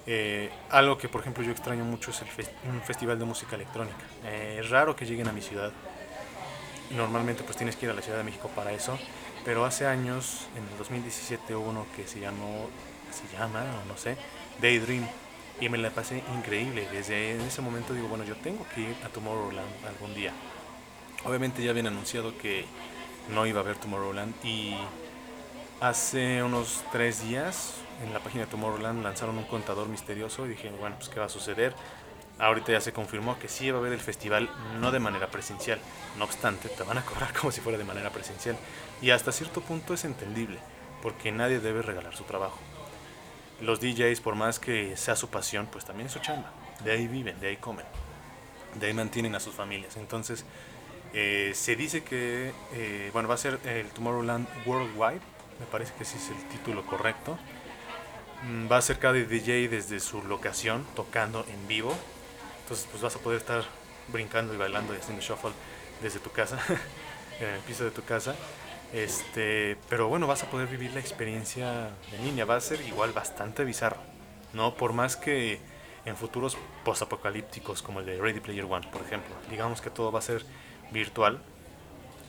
eh, 0.07 0.51
algo 0.71 0.97
que 0.97 1.07
por 1.11 1.21
ejemplo 1.21 1.45
yo 1.45 1.51
extraño 1.51 1.85
mucho 1.85 2.13
es 2.13 2.23
el 2.23 2.29
un 2.73 2.81
festival 2.81 3.19
de 3.19 3.27
música 3.27 3.57
electrónica. 3.57 4.05
Eh, 4.25 4.61
es 4.61 4.71
raro 4.71 4.97
que 4.97 5.05
lleguen 5.05 5.29
a 5.29 5.33
mi 5.33 5.43
ciudad. 5.43 5.71
Normalmente 6.91 7.43
pues 7.43 7.59
tienes 7.59 7.77
que 7.77 7.85
ir 7.85 7.93
a 7.93 7.95
la 7.95 8.01
Ciudad 8.01 8.17
de 8.17 8.25
México 8.25 8.51
para 8.57 8.73
eso. 8.73 8.99
Pero 9.45 9.65
hace 9.65 9.87
años, 9.87 10.47
en 10.57 10.65
el 10.65 10.79
2017 10.79 11.55
hubo 11.55 11.69
uno 11.69 11.87
que 11.95 12.07
se 12.07 12.21
llamó, 12.21 12.69
se 13.11 13.37
llama, 13.37 13.65
o 13.83 13.89
no 13.89 13.97
sé, 13.97 14.17
Daydream. 14.61 15.07
Y 15.61 15.69
me 15.69 15.77
la 15.77 15.91
pasé 15.91 16.23
increíble. 16.35 16.89
Desde 16.91 17.45
ese 17.47 17.61
momento 17.61 17.93
digo, 17.93 18.09
bueno, 18.09 18.25
yo 18.25 18.37
tengo 18.37 18.65
que 18.75 18.81
ir 18.83 18.97
a 19.05 19.09
Tomorrowland 19.09 19.87
algún 19.87 20.15
día. 20.15 20.33
Obviamente 21.25 21.63
ya 21.63 21.71
habían 21.71 21.89
anunciado 21.89 22.37
que 22.39 22.65
no 23.29 23.45
iba 23.45 23.61
a 23.61 23.63
haber 23.63 23.77
Tomorrowland 23.77 24.35
y 24.45 24.75
hace 25.81 26.43
unos 26.43 26.83
tres 26.91 27.23
días 27.23 27.75
en 28.05 28.13
la 28.13 28.21
página 28.21 28.45
de 28.45 28.51
Tomorrowland 28.51 29.03
lanzaron 29.03 29.39
un 29.39 29.45
contador 29.45 29.89
misterioso 29.89 30.47
y 30.47 30.51
dije, 30.51 30.71
bueno, 30.79 30.97
pues 30.97 31.09
qué 31.09 31.21
va 31.21 31.27
a 31.27 31.31
suceder. 31.31 31.75
Ahorita 32.39 32.71
ya 32.71 32.81
se 32.81 32.93
confirmó 32.93 33.39
que 33.39 33.49
sí 33.49 33.71
va 33.71 33.79
a 33.79 33.81
haber 33.81 33.93
el 33.93 34.01
festival, 34.01 34.49
no 34.81 34.93
de 34.93 35.01
manera 35.01 35.29
presencial. 35.29 35.81
No 36.17 36.25
obstante, 36.25 36.69
te 36.69 36.83
van 36.85 36.99
a 36.99 37.05
cobrar 37.05 37.33
como 37.41 37.51
si 37.51 37.61
fuera 37.61 37.79
de 37.79 37.85
manera 37.85 38.11
presencial. 38.11 38.57
Y 39.03 39.11
hasta 39.11 39.33
cierto 39.33 39.61
punto 39.61 39.95
es 39.95 40.05
entendible, 40.05 40.59
porque 41.03 41.33
nadie 41.33 41.59
debe 41.59 41.83
regalar 41.83 42.15
su 42.15 42.25
trabajo. 42.25 42.59
Los 43.61 43.81
DJs, 43.81 44.21
por 44.21 44.37
más 44.37 44.61
que 44.61 44.97
sea 44.97 45.17
su 45.17 45.29
pasión, 45.29 45.67
pues 45.67 45.85
también 45.85 46.07
es 46.07 46.13
su 46.13 46.21
chamba. 46.21 46.53
De 46.85 46.93
ahí 46.93 47.09
viven, 47.09 47.41
de 47.41 47.49
ahí 47.49 47.57
comen, 47.57 47.87
de 48.79 48.87
ahí 48.87 48.95
mantienen 48.95 49.35
a 49.35 49.41
sus 49.41 49.55
familias. 49.55 49.97
Entonces, 49.97 50.45
eh, 51.13 51.51
se 51.55 51.75
dice 51.75 52.05
que, 52.05 52.53
eh, 52.73 53.11
bueno, 53.13 53.29
va 53.29 53.35
a 53.35 53.39
ser 53.39 53.59
el 53.65 53.89
Tomorrowland 53.89 54.47
Worldwide, 54.65 55.23
me 55.59 55.67
parece 55.67 55.93
que 55.95 56.05
ese 56.05 56.17
es 56.19 56.31
el 56.31 56.49
título 56.49 56.85
correcto. 56.87 57.39
Mm, 58.45 58.71
va 58.71 58.77
a 58.77 58.83
ser 58.83 58.99
cada 58.99 59.15
DJ 59.15 59.69
desde 59.69 60.01
su 60.01 60.23
locación, 60.23 60.87
tocando 60.95 61.45
en 61.49 61.69
vivo. 61.69 61.95
Entonces 62.63 62.87
pues 62.91 63.03
vas 63.03 63.17
a 63.17 63.19
poder 63.19 63.39
estar 63.41 63.65
brincando 64.09 64.55
y 64.55 64.57
bailando 64.57 64.95
y 64.95 64.99
haciendo 64.99 65.23
shuffle 65.23 65.53
desde 66.03 66.21
tu 66.21 66.31
casa, 66.31 66.59
en 67.41 67.49
el 67.49 67.61
piso 67.61 67.85
de 67.85 67.91
tu 67.91 68.05
casa. 68.05 68.35
Este, 68.93 69.77
pero 69.89 70.09
bueno, 70.09 70.27
vas 70.27 70.43
a 70.43 70.51
poder 70.51 70.69
vivir 70.69 70.93
la 70.93 71.01
experiencia 71.01 71.91
en 72.13 72.25
línea. 72.25 72.45
Va 72.45 72.57
a 72.57 72.61
ser 72.61 72.81
igual 72.83 73.13
bastante 73.13 73.65
bizarro. 73.65 74.19
¿no? 74.53 74.75
Por 74.75 74.93
más 74.93 75.17
que 75.17 75.61
en 76.05 76.17
futuros 76.17 76.57
postapocalípticos 76.85 77.83
como 77.83 78.01
el 78.01 78.07
de 78.07 78.21
Ready 78.21 78.41
Player 78.41 78.65
One, 78.65 78.87
por 78.91 79.03
ejemplo, 79.03 79.35
digamos 79.51 79.81
que 79.81 79.91
todo 79.91 80.11
va 80.11 80.21
a 80.21 80.23
ser 80.23 80.45
virtual, 80.91 81.41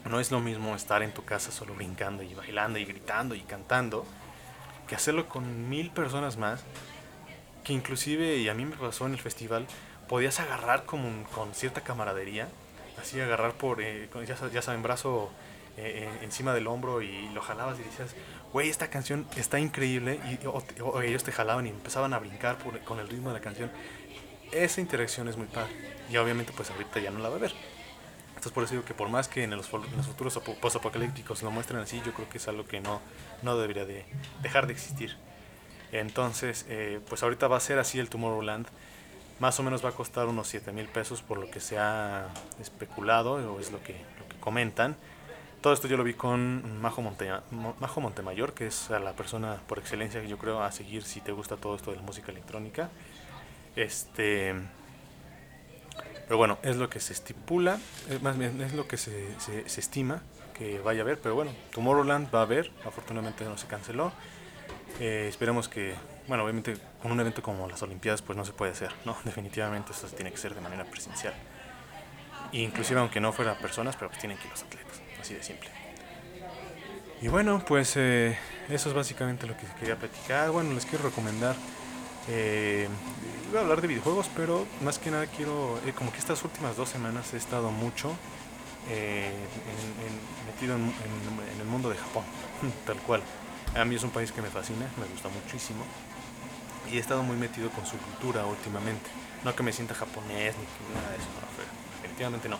no 0.09 0.19
es 0.19 0.31
lo 0.31 0.39
mismo 0.39 0.75
estar 0.75 1.03
en 1.03 1.13
tu 1.13 1.23
casa 1.23 1.51
solo 1.51 1.75
brincando 1.75 2.23
y 2.23 2.33
bailando 2.33 2.79
y 2.79 2.85
gritando 2.85 3.35
y 3.35 3.41
cantando 3.41 4.05
que 4.87 4.95
hacerlo 4.95 5.29
con 5.29 5.69
mil 5.69 5.91
personas 5.91 6.37
más, 6.37 6.63
que 7.63 7.73
inclusive, 7.73 8.37
y 8.37 8.49
a 8.49 8.55
mí 8.55 8.65
me 8.65 8.75
pasó 8.75 9.05
en 9.05 9.13
el 9.13 9.19
festival, 9.19 9.67
podías 10.07 10.39
agarrar 10.39 10.85
como 10.85 11.23
con 11.29 11.53
cierta 11.53 11.81
camaradería, 11.81 12.47
así 12.99 13.21
agarrar 13.21 13.53
por, 13.53 13.81
eh, 13.81 14.09
ya, 14.27 14.35
ya 14.49 14.61
saben, 14.63 14.81
brazo 14.81 15.29
eh, 15.77 16.09
encima 16.23 16.55
del 16.55 16.65
hombro 16.65 17.03
y 17.03 17.29
lo 17.29 17.41
jalabas 17.41 17.79
y 17.79 17.83
decías, 17.83 18.15
güey, 18.51 18.69
esta 18.69 18.89
canción 18.89 19.27
está 19.35 19.59
increíble, 19.59 20.19
y 20.25 20.39
ellos 21.05 21.23
te 21.23 21.31
jalaban 21.31 21.67
y 21.67 21.69
empezaban 21.69 22.13
a 22.15 22.19
brincar 22.19 22.57
con 22.83 22.99
el 22.99 23.07
ritmo 23.07 23.29
de 23.29 23.35
la 23.35 23.41
canción. 23.41 23.71
Esa 24.51 24.81
interacción 24.81 25.27
es 25.27 25.37
muy 25.37 25.45
padre. 25.45 25.71
Y 26.09 26.17
obviamente 26.17 26.51
pues 26.55 26.71
ahorita 26.71 26.99
ya 26.99 27.11
no 27.11 27.19
la 27.19 27.29
va 27.29 27.35
a 27.35 27.39
ver. 27.39 27.53
Entonces 28.39 28.53
por 28.53 28.63
eso 28.63 28.75
digo 28.75 28.85
que 28.85 28.93
por 28.93 29.09
más 29.09 29.27
que 29.27 29.43
en 29.43 29.51
los, 29.51 29.67
futuros 29.67 30.39
post-apocalípticos 30.61 31.43
lo 31.43 31.51
muestren 31.51 31.81
así, 31.81 32.01
yo 32.05 32.13
creo 32.13 32.29
que 32.29 32.37
es 32.37 32.47
algo 32.47 32.63
que 32.63 32.79
no, 32.79 33.01
no 33.41 33.57
debería 33.57 33.83
de 33.83 34.05
dejar 34.41 34.65
de 34.65 34.71
existir. 34.71 35.17
Entonces, 35.91 36.65
eh, 36.69 37.01
pues 37.09 37.21
ahorita 37.21 37.49
va 37.49 37.57
a 37.57 37.59
ser 37.59 37.79
así 37.79 37.99
el 37.99 38.07
Tomorrowland. 38.07 38.65
Más 39.41 39.59
o 39.59 39.63
menos 39.63 39.83
va 39.83 39.89
a 39.89 39.91
costar 39.91 40.27
unos 40.27 40.47
7 40.47 40.71
mil 40.71 40.85
pesos 40.85 41.21
por 41.21 41.37
lo 41.37 41.51
que 41.51 41.59
se 41.59 41.79
ha 41.79 42.29
especulado, 42.61 43.33
o 43.33 43.59
es 43.59 43.73
lo 43.73 43.83
que, 43.83 43.97
lo 44.17 44.29
que 44.29 44.37
comentan. 44.39 44.95
Todo 45.59 45.73
esto 45.73 45.89
yo 45.89 45.97
lo 45.97 46.05
vi 46.05 46.13
con 46.13 46.79
Majo, 46.79 47.03
Majo 47.81 47.99
Montemayor, 47.99 48.53
que 48.53 48.67
es 48.67 48.89
la 48.89 49.11
persona 49.17 49.57
por 49.67 49.79
excelencia 49.79 50.21
que 50.21 50.29
yo 50.29 50.37
creo 50.37 50.63
a 50.63 50.71
seguir 50.71 51.03
si 51.03 51.19
te 51.19 51.33
gusta 51.33 51.57
todo 51.57 51.75
esto 51.75 51.91
de 51.91 51.97
la 51.97 52.03
música 52.03 52.31
electrónica. 52.31 52.89
Este, 53.75 54.55
pero 56.29 56.37
bueno, 56.37 56.59
es 56.61 56.75
lo 56.75 56.91
que 56.91 56.99
se 56.99 57.11
estipula, 57.11 57.79
eh, 58.07 58.19
más 58.21 58.37
bien 58.37 58.61
es 58.61 58.73
lo 58.73 58.87
que 58.87 58.97
se, 58.97 59.27
se, 59.39 59.63
estima 59.79 60.21
que 60.53 60.77
vaya 60.77 60.99
a 60.99 61.01
haber. 61.01 61.17
Pero 61.17 61.33
bueno, 61.33 61.51
Tomorrowland 61.73 62.29
va 62.33 62.41
a 62.41 62.43
haber, 62.43 62.71
afortunadamente 62.85 63.43
no 63.45 63.57
se 63.57 63.65
canceló. 63.65 64.11
Eh, 64.99 65.25
esperemos 65.27 65.67
que, 65.67 65.95
bueno, 66.27 66.43
obviamente 66.43 66.77
con 67.01 67.11
un 67.11 67.19
evento 67.19 67.41
como 67.41 67.67
las 67.67 67.81
Olimpiadas 67.81 68.21
pues 68.21 68.37
no 68.37 68.45
se 68.45 68.53
puede 68.53 68.73
hacer, 68.73 68.91
¿no? 69.05 69.17
Definitivamente 69.25 69.91
esto 69.91 70.05
tiene 70.05 70.29
que 70.29 70.37
ser 70.37 70.53
de 70.53 70.61
manera 70.61 70.85
presencial. 70.85 71.33
Inclusive 72.51 72.99
aunque 72.99 73.19
no 73.19 73.33
fuera 73.33 73.57
personas, 73.57 73.95
pero 73.95 74.09
pues 74.09 74.19
tienen 74.19 74.37
que 74.37 74.43
ir 74.43 74.51
los 74.51 74.61
atletas 74.61 75.01
así 75.19 75.33
de 75.33 75.41
simple. 75.41 75.71
Y 77.23 77.27
bueno, 77.27 77.65
pues 77.67 77.97
eh, 77.97 78.37
eso 78.69 78.89
es 78.89 78.93
básicamente 78.93 79.47
lo 79.47 79.57
que 79.57 79.65
quería 79.79 79.95
platicar. 79.95 80.51
Bueno, 80.51 80.75
les 80.75 80.85
quiero 80.85 81.05
recomendar. 81.05 81.55
Eh, 82.29 82.87
iba 83.49 83.59
a 83.59 83.63
hablar 83.63 83.81
de 83.81 83.87
videojuegos, 83.87 84.29
pero 84.35 84.65
más 84.81 84.99
que 84.99 85.11
nada 85.11 85.25
quiero. 85.25 85.79
Eh, 85.85 85.93
como 85.93 86.11
que 86.11 86.19
estas 86.19 86.43
últimas 86.43 86.77
dos 86.77 86.89
semanas 86.89 87.33
he 87.33 87.37
estado 87.37 87.71
mucho 87.71 88.11
eh, 88.89 89.33
metido 90.45 90.75
en, 90.75 90.93
el 91.59 91.67
mundo 91.67 91.89
de 91.89 91.97
Japón, 91.97 92.23
tal 92.85 92.97
cual. 92.97 93.21
A 93.75 93.85
mí 93.85 93.95
es 93.95 94.03
un 94.03 94.11
país 94.11 94.31
que 94.31 94.41
me 94.41 94.49
fascina, 94.49 94.87
me 94.99 95.05
gusta 95.07 95.29
muchísimo. 95.29 95.83
Y 96.91 96.97
he 96.97 96.99
estado 96.99 97.23
muy 97.23 97.37
metido 97.37 97.69
con 97.69 97.85
su 97.85 97.97
cultura 97.97 98.45
últimamente. 98.45 99.09
No 99.43 99.55
que 99.55 99.63
me 99.63 99.71
sienta 99.71 99.93
japonés 99.93 100.55
ni 100.57 100.95
nada 100.95 101.09
de 101.11 101.17
eso, 101.17 101.27
no, 101.35 102.01
definitivamente 102.01 102.49
no 102.49 102.57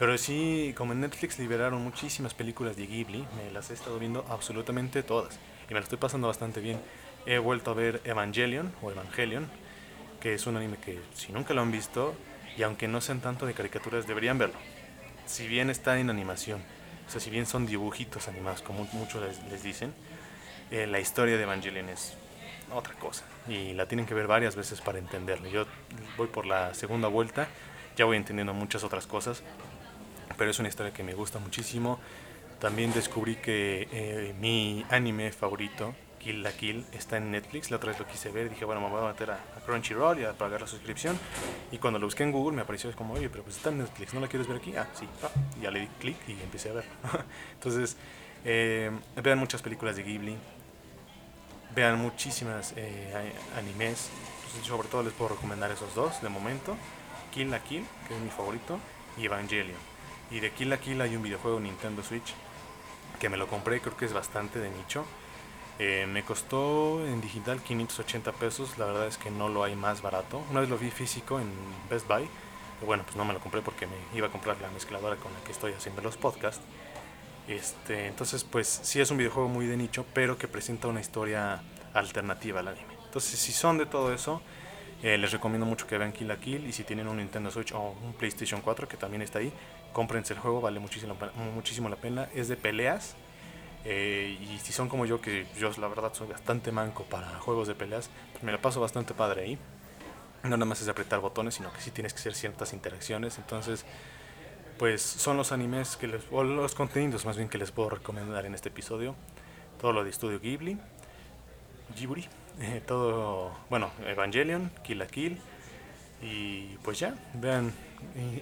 pero 0.00 0.16
sí, 0.16 0.72
como 0.78 0.94
en 0.94 1.00
Netflix 1.02 1.38
liberaron 1.38 1.84
muchísimas 1.84 2.32
películas 2.32 2.74
de 2.74 2.86
Ghibli, 2.86 3.26
me 3.36 3.50
las 3.52 3.68
he 3.68 3.74
estado 3.74 3.98
viendo 3.98 4.24
absolutamente 4.30 5.02
todas. 5.02 5.38
Y 5.68 5.74
me 5.74 5.78
lo 5.78 5.84
estoy 5.84 5.98
pasando 5.98 6.26
bastante 6.26 6.60
bien. 6.60 6.80
He 7.26 7.38
vuelto 7.38 7.70
a 7.70 7.74
ver 7.74 8.00
Evangelion 8.04 8.72
o 8.82 8.90
Evangelion, 8.90 9.48
que 10.20 10.34
es 10.34 10.46
un 10.46 10.56
anime 10.56 10.76
que 10.78 11.00
si 11.14 11.32
nunca 11.32 11.54
lo 11.54 11.62
han 11.62 11.70
visto, 11.70 12.14
y 12.56 12.62
aunque 12.62 12.88
no 12.88 13.00
sean 13.00 13.20
tanto 13.20 13.46
de 13.46 13.54
caricaturas, 13.54 14.06
deberían 14.06 14.38
verlo. 14.38 14.58
Si 15.26 15.46
bien 15.46 15.70
está 15.70 15.98
en 15.98 16.10
animación, 16.10 16.62
o 17.06 17.10
sea, 17.10 17.20
si 17.20 17.30
bien 17.30 17.46
son 17.46 17.66
dibujitos 17.66 18.28
animados, 18.28 18.62
como 18.62 18.88
muchos 18.92 19.22
les, 19.50 19.62
dicen, 19.62 19.92
eh, 20.70 20.86
la 20.86 21.00
historia 21.00 21.36
de 21.36 21.42
Evangelion 21.42 21.88
es 21.88 22.14
otra 22.72 22.94
cosa. 22.94 23.24
Y 23.48 23.72
la 23.72 23.86
tienen 23.86 24.06
que 24.06 24.14
ver 24.14 24.26
varias 24.26 24.56
veces 24.56 24.80
para 24.80 24.98
entenderlo. 24.98 25.48
Yo 25.48 25.66
voy 26.16 26.28
por 26.28 26.46
la 26.46 26.74
segunda 26.74 27.08
vuelta, 27.08 27.48
ya 27.96 28.04
voy 28.04 28.16
entendiendo 28.16 28.54
muchas 28.54 28.84
otras 28.84 29.06
cosas, 29.06 29.42
pero 30.36 30.50
es 30.50 30.58
una 30.58 30.68
historia 30.68 30.92
que 30.92 31.02
me 31.02 31.14
gusta 31.14 31.38
muchísimo. 31.38 31.98
También 32.60 32.92
descubrí 32.92 33.36
que 33.36 33.88
eh, 33.90 34.34
mi 34.38 34.84
anime 34.90 35.32
favorito, 35.32 35.94
Kill 36.20 36.42
la 36.42 36.52
Kill, 36.52 36.84
está 36.92 37.16
en 37.16 37.30
Netflix. 37.30 37.70
La 37.70 37.78
otra 37.78 37.90
vez 37.90 37.98
lo 37.98 38.06
quise 38.06 38.30
ver 38.30 38.46
y 38.46 38.48
dije, 38.50 38.64
bueno, 38.64 38.80
me 38.80 38.88
voy 38.88 39.02
a 39.02 39.08
meter 39.08 39.30
a, 39.30 39.38
Crunchyroll 39.64 40.20
y 40.20 40.24
a 40.24 40.32
pagar 40.32 40.60
la 40.60 40.66
suscripción. 40.66 41.18
Y 41.72 41.78
cuando 41.78 41.98
lo 41.98 42.06
busqué 42.06 42.22
en 42.22 42.32
Google 42.32 42.54
me 42.54 42.62
apareció 42.62 42.94
como, 42.94 43.14
oye, 43.14 43.28
pero 43.30 43.42
pues 43.42 43.56
está 43.56 43.70
en 43.70 43.78
Netflix, 43.78 44.14
¿no 44.14 44.20
la 44.20 44.28
quieres 44.28 44.46
ver 44.46 44.58
aquí? 44.58 44.76
Ah, 44.76 44.86
sí, 44.94 45.08
ya 45.60 45.70
le 45.70 45.80
di 45.80 45.86
clic 45.98 46.16
y 46.28 46.32
empecé 46.32 46.70
a 46.70 46.74
ver. 46.74 46.84
Entonces, 47.54 47.96
eh, 48.44 48.90
vean 49.22 49.38
muchas 49.38 49.62
películas 49.62 49.96
de 49.96 50.02
Ghibli, 50.02 50.36
vean 51.74 51.98
muchísimas 51.98 52.74
eh, 52.76 53.32
animes. 53.56 54.10
sobre 54.62 54.88
todo 54.88 55.02
les 55.02 55.12
puedo 55.14 55.30
recomendar 55.30 55.70
esos 55.70 55.94
dos 55.94 56.20
de 56.22 56.28
momento. 56.28 56.76
Kill 57.32 57.50
la 57.50 57.62
Kill, 57.62 57.84
que 58.08 58.14
es 58.14 58.20
mi 58.20 58.30
favorito, 58.30 58.78
y 59.16 59.24
Evangelion. 59.24 59.78
Y 60.30 60.40
de 60.40 60.50
Kill 60.50 60.68
la 60.68 60.78
Kill 60.78 61.00
hay 61.00 61.16
un 61.16 61.22
videojuego 61.22 61.60
Nintendo 61.60 62.02
Switch 62.02 62.34
que 63.18 63.28
me 63.28 63.36
lo 63.36 63.46
compré, 63.46 63.80
creo 63.80 63.96
que 63.96 64.06
es 64.06 64.12
bastante 64.12 64.58
de 64.58 64.70
nicho. 64.70 65.04
Eh, 65.78 66.06
me 66.06 66.22
costó 66.22 67.06
en 67.06 67.20
digital 67.20 67.62
580 67.62 68.32
pesos, 68.32 68.76
la 68.76 68.86
verdad 68.86 69.06
es 69.06 69.16
que 69.16 69.30
no 69.30 69.48
lo 69.48 69.64
hay 69.64 69.76
más 69.76 70.02
barato. 70.02 70.42
Una 70.50 70.60
vez 70.60 70.68
lo 70.68 70.76
vi 70.76 70.90
físico 70.90 71.40
en 71.40 71.50
Best 71.88 72.06
Buy, 72.06 72.28
bueno, 72.84 73.04
pues 73.04 73.16
no 73.16 73.24
me 73.24 73.32
lo 73.32 73.40
compré 73.40 73.62
porque 73.62 73.86
me 73.86 73.96
iba 74.16 74.26
a 74.26 74.30
comprar 74.30 74.60
la 74.60 74.70
mezcladora 74.70 75.16
con 75.16 75.32
la 75.32 75.40
que 75.40 75.52
estoy 75.52 75.72
haciendo 75.72 76.02
los 76.02 76.16
podcasts. 76.16 76.62
Este, 77.48 78.06
entonces, 78.06 78.44
pues 78.44 78.80
sí 78.82 79.00
es 79.00 79.10
un 79.10 79.18
videojuego 79.18 79.48
muy 79.48 79.66
de 79.66 79.76
nicho, 79.76 80.06
pero 80.14 80.38
que 80.38 80.48
presenta 80.48 80.88
una 80.88 81.00
historia 81.00 81.62
alternativa 81.94 82.60
al 82.60 82.68
anime. 82.68 82.94
Entonces, 83.04 83.38
si 83.38 83.52
son 83.52 83.76
de 83.78 83.86
todo 83.86 84.14
eso, 84.14 84.40
eh, 85.02 85.18
les 85.18 85.32
recomiendo 85.32 85.66
mucho 85.66 85.86
que 85.86 85.98
vean 85.98 86.12
Kill 86.12 86.28
la 86.28 86.36
Kill 86.36 86.66
y 86.66 86.72
si 86.72 86.84
tienen 86.84 87.08
un 87.08 87.16
Nintendo 87.16 87.50
Switch 87.50 87.72
o 87.72 87.96
un 88.02 88.12
PlayStation 88.12 88.60
4 88.60 88.86
que 88.86 88.96
también 88.96 89.22
está 89.22 89.40
ahí, 89.40 89.52
cómprense 89.92 90.34
el 90.34 90.38
juego, 90.38 90.60
vale 90.60 90.78
muchísimo, 90.78 91.16
muchísimo 91.54 91.88
la 91.88 91.96
pena. 91.96 92.28
Es 92.34 92.48
de 92.48 92.56
peleas 92.56 93.16
eh, 93.84 94.38
y 94.40 94.58
si 94.58 94.72
son 94.72 94.88
como 94.88 95.06
yo, 95.06 95.20
que 95.20 95.46
yo 95.58 95.70
la 95.78 95.88
verdad 95.88 96.12
soy 96.12 96.28
bastante 96.28 96.72
manco 96.72 97.04
para 97.04 97.38
juegos 97.38 97.68
de 97.68 97.74
peleas, 97.74 98.10
pues 98.32 98.44
me 98.44 98.52
la 98.52 98.60
paso 98.60 98.80
bastante 98.80 99.14
padre 99.14 99.42
ahí. 99.42 99.58
No 100.42 100.50
nada 100.50 100.64
más 100.64 100.80
es 100.80 100.88
apretar 100.88 101.20
botones, 101.20 101.54
sino 101.54 101.72
que 101.72 101.80
sí 101.80 101.90
tienes 101.90 102.12
que 102.12 102.20
hacer 102.20 102.34
ciertas 102.34 102.72
interacciones. 102.72 103.38
Entonces, 103.38 103.84
pues 104.78 105.02
son 105.02 105.36
los 105.36 105.52
animes 105.52 105.96
que 105.96 106.08
les, 106.08 106.22
o 106.30 106.42
los 106.42 106.74
contenidos 106.74 107.26
más 107.26 107.36
bien 107.36 107.48
que 107.48 107.58
les 107.58 107.70
puedo 107.70 107.90
recomendar 107.90 108.46
en 108.46 108.54
este 108.54 108.70
episodio. 108.70 109.14
Todo 109.80 109.92
lo 109.92 110.04
de 110.04 110.10
Estudio 110.10 110.40
Ghibli, 110.40 110.78
Ghibli, 111.96 112.26
eh, 112.60 112.82
todo, 112.86 113.52
bueno, 113.70 113.90
Evangelion, 114.06 114.70
Kill 114.82 114.98
la 114.98 115.06
Kill. 115.06 115.38
Y 116.22 116.76
pues 116.82 116.98
ya, 116.98 117.14
vean, 117.34 117.72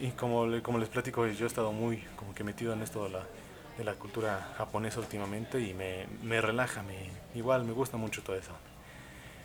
y, 0.01 0.11
como, 0.13 0.47
como 0.63 0.79
les 0.79 0.89
platico, 0.89 1.27
yo 1.29 1.45
he 1.45 1.47
estado 1.47 1.71
muy 1.71 1.99
como 2.17 2.35
que 2.35 2.43
metido 2.43 2.73
en 2.73 2.83
esto 2.83 3.05
de 3.05 3.11
la, 3.11 3.27
de 3.79 3.85
la 3.85 3.95
cultura 3.95 4.55
japonesa 4.59 5.01
últimamente 5.01 5.61
y 5.61 5.73
me, 5.73 6.07
me 6.23 6.41
relaja, 6.41 6.83
me, 6.83 7.11
igual 7.35 7.65
me 7.65 7.73
gusta 7.73 7.97
mucho 7.97 8.23
todo 8.23 8.37
eso. 8.37 8.53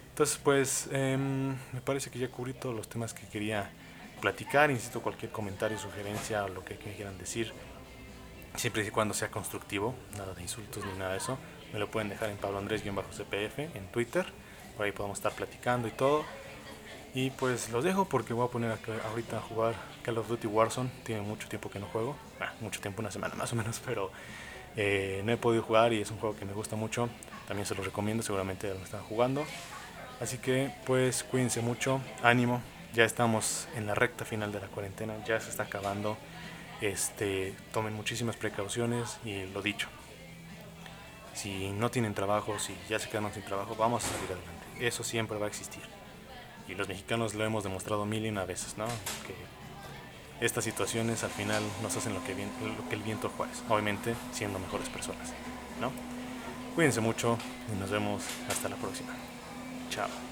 Entonces 0.09 0.37
pues 0.43 0.89
em, 0.91 1.51
me 1.71 1.81
parece 1.83 2.09
que 2.09 2.19
ya 2.19 2.27
cubrí 2.27 2.53
todos 2.53 2.75
los 2.75 2.89
temas 2.89 3.13
que 3.13 3.25
quería 3.27 3.71
platicar, 4.19 4.71
insisto, 4.71 5.01
cualquier 5.01 5.31
comentario, 5.31 5.77
sugerencia 5.77 6.43
o 6.43 6.49
lo 6.49 6.65
que, 6.65 6.77
que 6.77 6.93
quieran 6.93 7.17
decir, 7.17 7.53
siempre 8.55 8.85
y 8.85 8.91
cuando 8.91 9.13
sea 9.13 9.31
constructivo, 9.31 9.95
nada 10.17 10.33
de 10.33 10.41
insultos 10.41 10.85
ni 10.85 10.97
nada 10.99 11.11
de 11.11 11.17
eso, 11.17 11.37
me 11.71 11.79
lo 11.79 11.89
pueden 11.89 12.09
dejar 12.09 12.29
en 12.29 12.37
Pablo 12.37 12.59
Andrés-CPF 12.59 13.59
en 13.75 13.87
Twitter 13.91 14.25
por 14.75 14.85
ahí 14.85 14.91
podemos 14.91 15.17
estar 15.17 15.31
platicando 15.33 15.87
y 15.87 15.91
todo. 15.91 16.23
Y 17.15 17.29
pues 17.29 17.69
los 17.69 17.83
dejo 17.83 18.05
porque 18.05 18.33
voy 18.33 18.47
a 18.47 18.49
poner 18.49 18.77
ahorita 19.07 19.37
a 19.37 19.41
jugar 19.41 19.75
Call 20.01 20.17
of 20.17 20.27
Duty 20.27 20.47
Warzone. 20.47 20.89
Tiene 21.03 21.21
mucho 21.21 21.47
tiempo 21.47 21.69
que 21.69 21.79
no 21.79 21.85
juego, 21.85 22.15
ah, 22.39 22.53
mucho 22.59 22.81
tiempo, 22.81 23.01
una 23.01 23.11
semana 23.11 23.35
más 23.35 23.53
o 23.53 23.55
menos, 23.55 23.79
pero 23.85 24.11
eh, 24.75 25.21
no 25.23 25.31
he 25.31 25.37
podido 25.37 25.61
jugar 25.61 25.93
y 25.93 26.01
es 26.01 26.09
un 26.09 26.17
juego 26.17 26.35
que 26.35 26.45
me 26.45 26.53
gusta 26.53 26.75
mucho. 26.75 27.09
También 27.47 27.67
se 27.67 27.75
los 27.75 27.85
recomiendo, 27.85 28.23
seguramente 28.23 28.69
lo 28.69 28.83
están 28.83 29.03
jugando. 29.03 29.45
Así 30.19 30.39
que 30.39 30.71
pues 30.85 31.23
cuídense 31.23 31.61
mucho, 31.61 32.01
ánimo. 32.23 32.61
Ya 32.93 33.05
estamos 33.05 33.67
en 33.75 33.87
la 33.87 33.95
recta 33.95 34.23
final 34.23 34.51
de 34.51 34.59
la 34.59 34.67
cuarentena, 34.67 35.13
ya 35.25 35.39
se 35.39 35.49
está 35.49 35.63
acabando. 35.63 36.17
Este, 36.81 37.53
tomen 37.71 37.93
muchísimas 37.93 38.35
precauciones 38.35 39.19
y 39.23 39.45
lo 39.45 39.61
dicho. 39.61 39.87
si 41.33 41.71
no 41.71 41.89
tienen 41.89 42.13
trabajo, 42.13 42.59
si 42.59 42.75
ya 42.89 42.99
se 42.99 43.09
quedaron 43.09 43.33
sin 43.33 43.43
trabajo, 43.43 43.75
vamos 43.75 44.03
a 44.05 44.07
salir 44.07 44.25
adelante. 44.25 44.87
Eso 44.87 45.03
siempre 45.03 45.37
va 45.37 45.45
a 45.45 45.49
existir. 45.49 45.81
Y 46.67 46.75
los 46.75 46.87
mexicanos 46.87 47.33
lo 47.33 47.43
hemos 47.45 47.63
demostrado 47.63 48.05
mil 48.05 48.25
y 48.25 48.29
una 48.29 48.45
veces, 48.45 48.77
¿no? 48.77 48.85
Que 49.27 49.35
estas 50.45 50.63
situaciones 50.63 51.23
al 51.23 51.29
final 51.29 51.63
nos 51.81 51.95
hacen 51.95 52.13
lo 52.13 52.23
que, 52.23 52.31
el 52.31 53.03
viento 53.03 53.29
juez, 53.29 53.63
obviamente 53.69 54.15
siendo 54.31 54.59
mejores 54.59 54.89
personas, 54.89 55.33
¿no? 55.79 55.91
Cuídense 56.75 57.01
mucho 57.01 57.37
y 57.73 57.79
nos 57.79 57.91
vemos 57.91 58.23
hasta 58.49 58.69
la 58.69 58.75
próxima. 58.75 59.13
Chao. 59.89 60.22